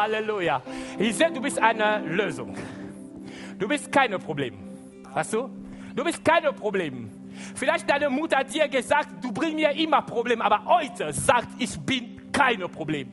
Halleluja. 0.07 0.62
Ich 1.01 1.16
sehe, 1.16 1.33
du 1.33 1.40
bist 1.40 1.59
eine 1.59 1.99
Lösung. 2.07 2.57
Du 3.59 3.66
bist 3.66 3.90
keine 3.90 4.21
Problem. 4.21 4.55
Weißt 5.12 5.33
du? 5.33 5.51
Du 5.97 6.05
bist 6.05 6.25
keine 6.25 6.53
Problem. 6.53 7.11
Vielleicht 7.57 7.90
deine 7.90 8.09
Mutter 8.09 8.38
hat 8.38 8.55
dir 8.55 8.69
gesagt, 8.69 9.09
du 9.21 9.33
bringst 9.33 9.57
mir 9.57 9.73
immer 9.73 10.03
Probleme, 10.03 10.45
aber 10.45 10.64
heute 10.64 11.12
sagt, 11.12 11.49
ich 11.59 11.77
bin 11.81 12.31
keine 12.31 12.69
Problem. 12.69 13.11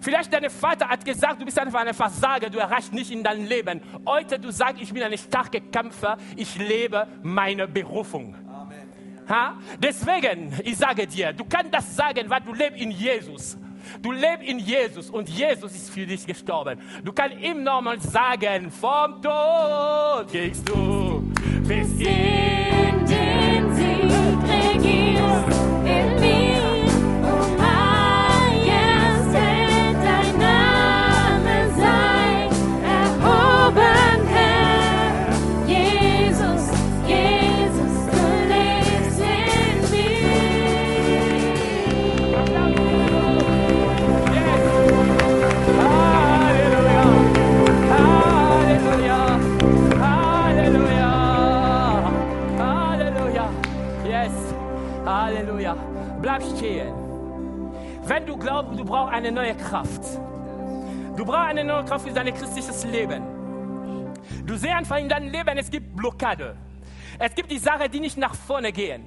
Vielleicht 0.00 0.32
dein 0.32 0.50
Vater 0.50 0.88
hat 0.88 1.04
gesagt, 1.04 1.40
du 1.40 1.44
bist 1.44 1.58
einfach 1.60 1.86
ein 1.86 1.94
Versager, 1.94 2.50
du 2.50 2.58
erreichst 2.58 2.92
nicht 2.92 3.12
in 3.12 3.22
deinem 3.22 3.46
Leben. 3.46 3.80
Heute 4.04 4.38
du 4.40 4.50
sagst, 4.50 4.82
ich 4.82 4.92
bin 4.92 5.02
ein 5.02 5.16
starker 5.16 5.60
Kämpfer, 5.60 6.18
ich 6.34 6.58
lebe 6.58 7.06
meine 7.22 7.68
Berufung. 7.68 8.34
Ha? 9.28 9.54
Deswegen, 9.78 10.52
ich 10.64 10.76
sage 10.76 11.06
dir, 11.06 11.32
du 11.32 11.44
kannst 11.44 11.72
das 11.72 11.94
sagen, 11.94 12.28
weil 12.28 12.40
du 12.40 12.52
lebst 12.52 12.80
in 12.80 12.90
Jesus. 12.90 13.56
Du 14.00 14.12
lebst 14.12 14.46
in 14.46 14.58
Jesus 14.58 15.10
und 15.10 15.28
Jesus 15.28 15.74
ist 15.74 15.90
für 15.90 16.06
dich 16.06 16.26
gestorben. 16.26 16.78
Du 17.04 17.12
kannst 17.12 17.38
ihm 17.38 17.62
nochmal 17.62 18.00
sagen, 18.00 18.70
vom 18.70 19.20
Tod 19.22 20.30
gehst 20.32 20.68
du 20.68 21.32
bis 21.66 21.88
in 22.00 23.03
Bleib 56.36 56.56
stehen. 56.56 56.92
Wenn 58.06 58.26
du 58.26 58.36
glaubst, 58.36 58.78
du 58.78 58.84
brauchst 58.84 59.14
eine 59.14 59.30
neue 59.30 59.54
Kraft. 59.54 60.02
Du 61.16 61.24
brauchst 61.24 61.50
eine 61.50 61.62
neue 61.62 61.84
Kraft 61.84 62.08
für 62.08 62.12
dein 62.12 62.34
christliches 62.34 62.84
Leben. 62.84 63.22
Du 64.44 64.56
siehst 64.56 64.72
einfach 64.72 64.96
in 64.96 65.08
deinem 65.08 65.30
Leben, 65.30 65.56
es 65.56 65.70
gibt 65.70 65.94
Blockade. 65.94 66.56
Es 67.20 67.34
gibt 67.36 67.52
die 67.52 67.58
Sachen, 67.58 67.88
die 67.88 68.00
nicht 68.00 68.16
nach 68.16 68.34
vorne 68.34 68.72
gehen. 68.72 69.04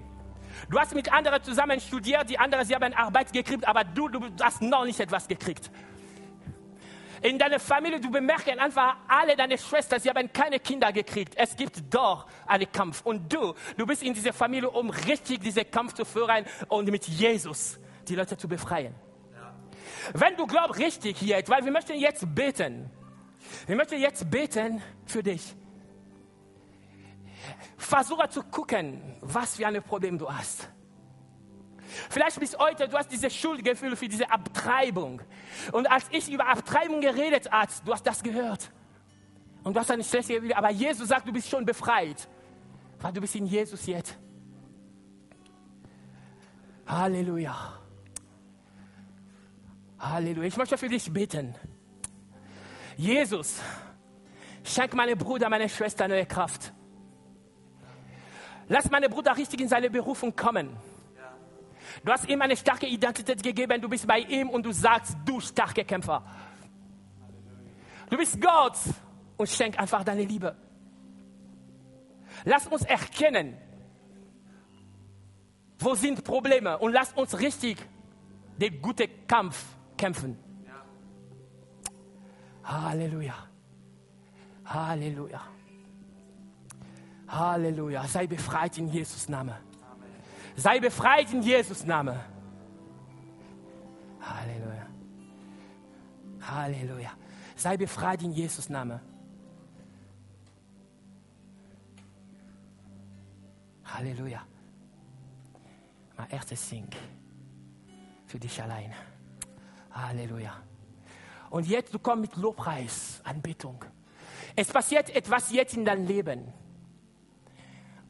Du 0.70 0.80
hast 0.80 0.96
mit 0.96 1.12
anderen 1.12 1.44
zusammen 1.44 1.82
studiert, 1.82 2.30
die 2.30 2.40
anderen, 2.40 2.66
sie 2.66 2.74
haben 2.74 2.94
Arbeit 2.94 3.34
gekriegt, 3.34 3.68
aber 3.68 3.84
du, 3.84 4.08
du 4.08 4.22
hast 4.42 4.62
noch 4.62 4.86
nicht 4.86 5.00
etwas 5.00 5.28
gekriegt. 5.28 5.70
In 7.22 7.40
deiner 7.40 7.60
Familie, 7.60 8.00
du 8.00 8.12
bemerkst 8.12 8.48
einfach, 8.48 8.98
alle 9.08 9.36
deine 9.36 9.58
Schwestern, 9.58 10.00
sie 10.00 10.10
haben 10.10 10.32
keine 10.32 10.60
Kinder 10.60 10.92
gekriegt. 10.92 11.34
Es 11.36 11.56
gibt 11.56 11.94
doch 11.94 12.28
einen 12.46 12.72
Kampf. 12.72 13.02
Und 13.04 13.32
du, 13.32 13.54
du 13.76 13.86
bist 13.86 14.04
in 14.04 14.14
dieser 14.14 14.34
Familie, 14.34 14.70
um 14.70 14.90
richtig 14.90 15.42
diesen 15.42 15.70
Kampf 15.70 15.94
zu 15.94 16.06
führen 16.06 16.46
und 16.68 16.90
mit 16.90 17.08
Jesus 17.08 17.80
die 18.08 18.16
Leute 18.16 18.38
zu 18.38 18.48
befreien. 18.48 18.96
Wenn 20.14 20.36
du 20.36 20.46
glaubst 20.46 20.80
richtig 20.80 21.22
jetzt, 21.22 21.50
weil 21.50 21.64
wir 21.66 21.72
möchten 21.72 21.98
jetzt 21.98 22.24
beten. 22.34 22.90
Wir 23.66 23.76
möchten 23.76 24.00
jetzt 24.00 24.30
beten 24.30 24.82
für 25.06 25.24
dich. 25.24 25.56
Versuche 27.78 28.30
zu 28.30 28.44
gucken, 28.44 29.18
was 29.22 29.56
für 29.56 29.68
ein 29.68 29.82
Problem 29.84 30.18
du 30.18 30.32
hast. 30.32 30.70
Vielleicht 32.10 32.40
bis 32.40 32.58
heute, 32.58 32.88
du 32.88 32.98
hast 32.98 33.12
dieses 33.12 33.34
Schuldgefühl 33.36 33.96
für 33.96 34.08
diese 34.08 34.30
Abtreibung. 34.30 35.22
Und 35.72 35.90
als 35.90 36.06
ich 36.12 36.32
über 36.32 36.48
Abtreibung 36.48 37.02
geredet 37.02 37.52
habe, 37.52 37.72
du 37.86 37.94
hast 37.94 38.06
das 38.06 38.24
gehört. 38.24 38.72
Und 39.64 39.76
du 39.76 39.80
hast 39.80 39.92
eine 39.92 40.04
schlechte 40.04 40.36
Gefühl. 40.36 40.54
Aber 40.54 40.72
Jesus 40.72 41.08
sagt, 41.08 41.28
du 41.28 41.34
bist 41.34 41.50
schon 41.50 41.66
befreit. 41.66 42.28
Weil 43.00 43.14
du 43.14 43.22
bist 43.22 43.36
in 43.36 43.46
Jesus 43.46 43.86
jetzt. 43.86 44.18
Halleluja. 46.86 47.74
Halleluja. 50.00 50.48
Ich 50.48 50.58
möchte 50.58 50.78
für 50.78 50.88
dich 50.88 51.12
beten. 51.12 51.56
Jesus, 52.96 53.60
schenk 54.64 54.94
meinem 54.94 55.18
Bruder, 55.18 55.50
meiner 55.50 55.70
Schwester 55.70 56.08
neue 56.08 56.26
Kraft. 56.26 56.74
Lass 58.70 58.90
meinen 58.90 59.10
Bruder 59.10 59.38
richtig 59.38 59.62
in 59.62 59.68
seine 59.68 59.90
Berufung 59.90 60.36
kommen. 60.36 60.76
Du 62.04 62.12
hast 62.12 62.28
ihm 62.30 62.42
eine 62.42 62.56
starke 62.56 62.88
Identität 62.88 63.42
gegeben. 63.42 63.82
Du 63.82 63.90
bist 63.90 64.08
bei 64.08 64.20
ihm 64.20 64.50
und 64.50 64.66
du 64.66 64.72
sagst, 64.72 65.18
du 65.26 65.40
starke 65.40 65.84
Kämpfer. 65.84 66.24
Du 68.10 68.18
bist 68.18 68.40
Gott 68.42 68.78
und 69.38 69.50
schenk 69.50 69.80
einfach 69.80 70.04
deine 70.04 70.24
Liebe. 70.24 70.56
Lass 72.46 72.68
uns 72.68 72.84
erkennen, 72.84 73.58
wo 75.80 75.96
sind 75.96 76.24
Probleme 76.24 76.78
und 76.78 76.92
lass 76.94 77.14
uns 77.14 77.40
richtig 77.40 77.78
den 78.58 78.82
guten 78.82 79.10
Kampf 79.28 79.64
kämpfen. 79.98 80.38
Halleluja. 82.64 83.36
Halleluja. 84.66 85.42
Halleluja. 87.28 88.08
Sei 88.08 88.28
befreit 88.28 88.78
in 88.78 88.88
Jesus' 88.90 89.30
Name. 89.30 89.67
Sei 90.58 90.80
befreit 90.80 91.32
in 91.32 91.44
Jesus' 91.44 91.86
Name. 91.86 92.20
Halleluja. 94.20 94.88
Halleluja. 96.42 97.12
Sei 97.56 97.78
befreit 97.78 98.24
in 98.24 98.32
Jesus' 98.32 98.68
Name. 98.68 99.00
Halleluja. 103.86 104.42
Mein 106.18 106.30
erstes 106.32 106.68
Sing 106.68 106.88
für 108.26 108.40
dich 108.40 108.62
allein. 108.62 108.92
Halleluja. 109.92 110.54
Und 111.52 111.68
jetzt, 111.68 111.94
du 111.94 112.00
kommst 112.00 112.22
mit 112.22 112.36
Lobpreis, 112.36 113.22
Anbetung. 113.24 113.86
Es 114.56 114.70
passiert 114.70 115.12
etwas 115.16 115.52
jetzt 115.52 115.78
in 115.78 115.86
deinem 115.86 116.08
Leben. 116.08 116.52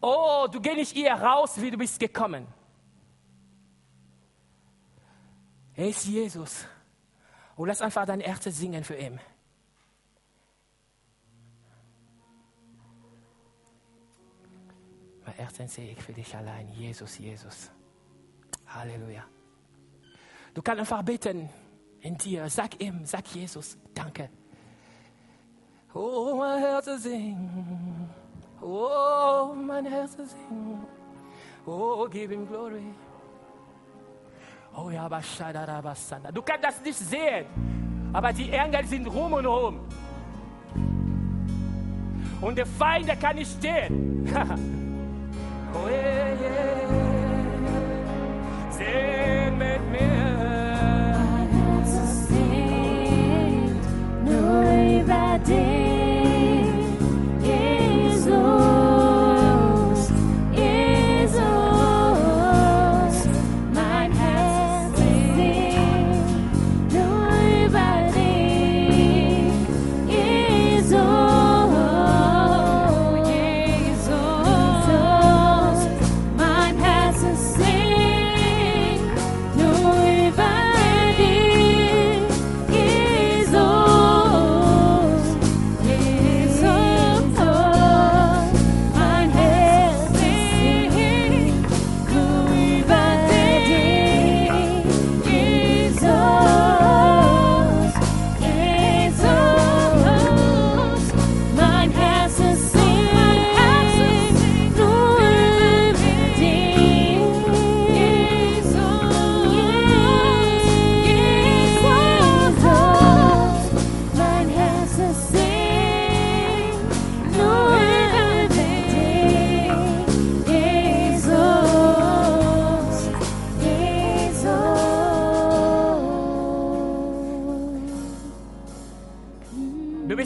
Oh, 0.02 0.48
du 0.52 0.60
gehst 0.62 0.78
nicht 0.78 0.92
hier 0.92 1.14
raus, 1.14 1.60
wie 1.60 1.72
du 1.72 1.78
bist 1.78 2.00
gekommen. 2.00 2.48
Er 5.76 5.90
ist 5.90 6.06
Jesus. 6.06 6.66
Und 7.56 7.68
lass 7.68 7.82
einfach 7.82 8.06
dein 8.06 8.20
Herz 8.20 8.44
singen 8.46 8.84
für 8.84 8.96
ihn. 8.96 9.20
Mein 15.26 15.36
Herz 15.36 15.74
sehe 15.74 15.92
ich 15.92 16.02
für 16.02 16.14
dich 16.14 16.36
allein. 16.36 16.70
Jesus, 16.70 17.18
Jesus. 17.18 17.72
Halleluja. 18.68 19.24
Du 20.54 20.62
kannst 20.62 20.80
einfach 20.80 21.04
beten 21.04 21.50
in 22.02 22.18
dir. 22.18 22.50
Sag 22.50 22.80
ihm, 22.82 23.06
sag 23.06 23.28
Jesus, 23.28 23.78
danke. 23.94 24.30
Oh, 25.94 26.36
mein 26.38 26.60
Herz 26.60 26.86
singt. 27.02 28.10
Oh, 28.62 29.54
mein 29.54 29.86
Herz 29.86 30.16
singt. 30.16 30.88
Oh, 31.66 32.08
give 32.10 32.34
him 32.34 32.48
glory. 32.48 32.94
Oh 34.76 34.90
ja, 34.90 35.08
Bashadarabassanda. 35.08 36.32
Du 36.32 36.42
kannst 36.42 36.64
das 36.64 36.82
nicht 36.84 36.98
sehen, 36.98 37.46
aber 38.14 38.32
die 38.32 38.50
Engel 38.52 38.86
sind 38.86 39.08
rum 39.08 39.34
und 39.34 39.46
rum. 39.46 39.80
Und 42.42 42.58
der 42.58 42.66
Feind, 42.66 43.08
der 43.08 43.16
kann 43.16 43.36
nicht 43.36 43.52
stehen. 43.52 44.28
oh, 45.74 45.88
yeah, 45.88 46.30
yeah. 46.40 46.87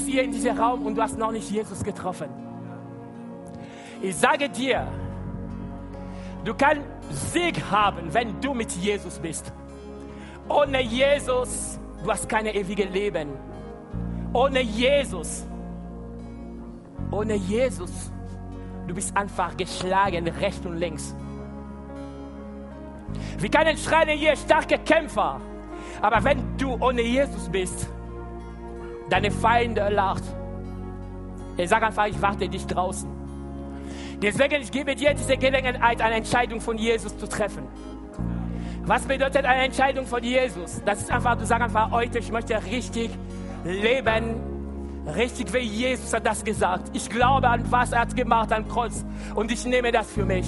Bist 0.01 0.13
hier 0.13 0.23
in 0.23 0.31
diesem 0.31 0.57
Raum 0.57 0.85
und 0.85 0.95
du 0.95 1.01
hast 1.01 1.17
noch 1.17 1.31
nicht 1.31 1.49
Jesus 1.49 1.83
getroffen. 1.83 2.29
Ich 4.01 4.15
sage 4.15 4.49
dir, 4.49 4.87
du 6.43 6.53
kannst 6.53 6.83
Sieg 7.31 7.61
haben, 7.69 8.13
wenn 8.13 8.39
du 8.41 8.53
mit 8.53 8.71
Jesus 8.71 9.19
bist. 9.19 9.53
Ohne 10.49 10.81
Jesus, 10.81 11.79
du 12.03 12.11
hast 12.11 12.27
kein 12.27 12.47
ewiges 12.47 12.89
Leben. 12.91 13.29
Ohne 14.33 14.61
Jesus, 14.61 15.45
ohne 17.11 17.35
Jesus, 17.35 18.11
du 18.87 18.95
bist 18.95 19.15
einfach 19.15 19.55
geschlagen 19.55 20.27
rechts 20.27 20.65
und 20.65 20.77
links. 20.77 21.15
Wir 23.37 23.49
können 23.49 23.77
schreien 23.77 24.17
hier 24.17 24.35
starke 24.35 24.79
Kämpfer, 24.79 25.41
aber 26.01 26.23
wenn 26.23 26.57
du 26.57 26.77
ohne 26.79 27.01
Jesus 27.01 27.49
bist, 27.49 27.87
deine 29.11 29.29
Feinde 29.29 29.89
lacht. 29.89 30.23
Er 31.57 31.67
sagt 31.67 31.83
einfach, 31.83 32.07
ich 32.07 32.21
warte 32.21 32.47
dich 32.47 32.65
draußen. 32.65 33.09
Deswegen, 34.21 34.61
ich 34.61 34.71
gebe 34.71 34.95
dir 34.95 35.13
diese 35.13 35.37
Gelegenheit, 35.37 36.01
eine 36.01 36.15
Entscheidung 36.15 36.61
von 36.61 36.77
Jesus 36.77 37.17
zu 37.17 37.27
treffen. 37.27 37.67
Was 38.83 39.03
bedeutet 39.03 39.45
eine 39.45 39.65
Entscheidung 39.65 40.05
von 40.05 40.23
Jesus? 40.23 40.81
Das 40.85 41.01
ist 41.01 41.11
einfach, 41.11 41.37
du 41.37 41.45
sagst 41.45 41.63
einfach 41.63 41.91
heute, 41.91 42.19
ich 42.19 42.31
möchte 42.31 42.55
richtig 42.65 43.11
leben 43.63 44.51
Richtig 45.05 45.51
wie 45.51 45.59
Jesus 45.59 46.13
hat 46.13 46.25
das 46.25 46.43
gesagt. 46.43 46.91
Ich 46.93 47.09
glaube 47.09 47.49
an 47.49 47.63
was 47.71 47.91
er 47.91 48.01
hat 48.01 48.15
gemacht 48.15 48.51
am 48.53 48.67
Kreuz 48.67 49.03
und 49.33 49.51
ich 49.51 49.65
nehme 49.65 49.91
das 49.91 50.11
für 50.11 50.25
mich. 50.25 50.45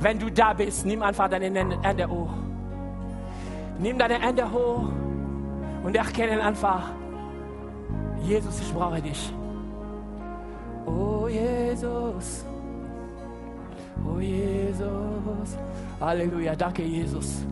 Wenn 0.00 0.18
du 0.18 0.30
da 0.30 0.54
bist, 0.54 0.86
nimm 0.86 1.02
einfach 1.02 1.28
deine 1.28 1.46
Hände 1.82 2.08
hoch. 2.08 2.32
Nimm 3.78 3.98
deine 3.98 4.18
Hände 4.18 4.50
hoch 4.50 4.88
und 5.84 5.94
erkenne 5.94 6.42
einfach, 6.42 6.92
Jesus, 8.26 8.60
ich 8.60 8.72
brauche 8.74 9.00
dich. 9.00 9.32
Oh 10.84 11.28
Jesus. 11.28 12.44
Oh 14.04 14.18
Jesus. 14.18 15.56
Halleluja. 16.00 16.56
Danke, 16.56 16.82
Jesus. 16.82 17.44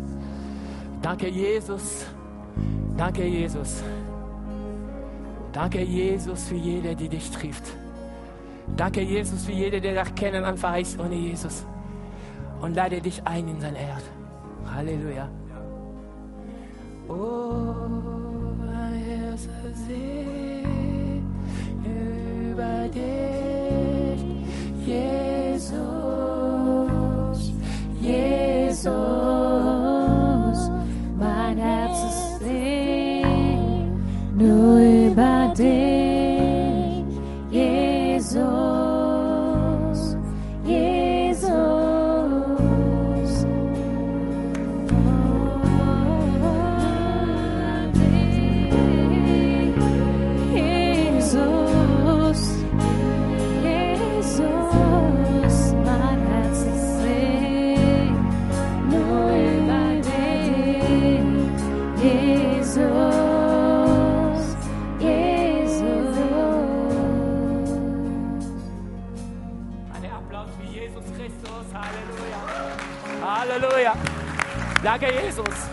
Danke, 1.00 1.28
Jesus. 1.28 2.06
Danke, 2.96 3.24
Jesus. 3.24 3.82
Danke, 5.52 5.82
Jesus, 5.82 6.48
für 6.48 6.56
jede, 6.56 6.96
die 6.96 7.08
dich 7.08 7.30
trifft. 7.30 7.76
Danke, 8.76 9.02
Jesus, 9.02 9.44
für 9.44 9.52
jede, 9.52 9.80
der 9.80 9.94
erkennen 9.96 10.44
einfach 10.44 10.76
ist 10.76 10.98
ohne 10.98 11.14
Jesus. 11.14 11.64
Und 12.60 12.74
lade 12.74 13.00
dich 13.00 13.24
ein 13.24 13.46
in 13.46 13.60
sein 13.60 13.76
Erd. 13.76 14.02
Halleluja. 14.74 15.28
Oh, 17.08 17.74
mein 18.58 18.94
Herz 18.94 19.48
singt 19.86 20.33
über 22.64 22.88
dich, 22.88 24.22
Jesus, 24.86 25.74
Jesus, 28.00 29.43
Danke, 74.94 75.12
Jesus. 75.26 75.63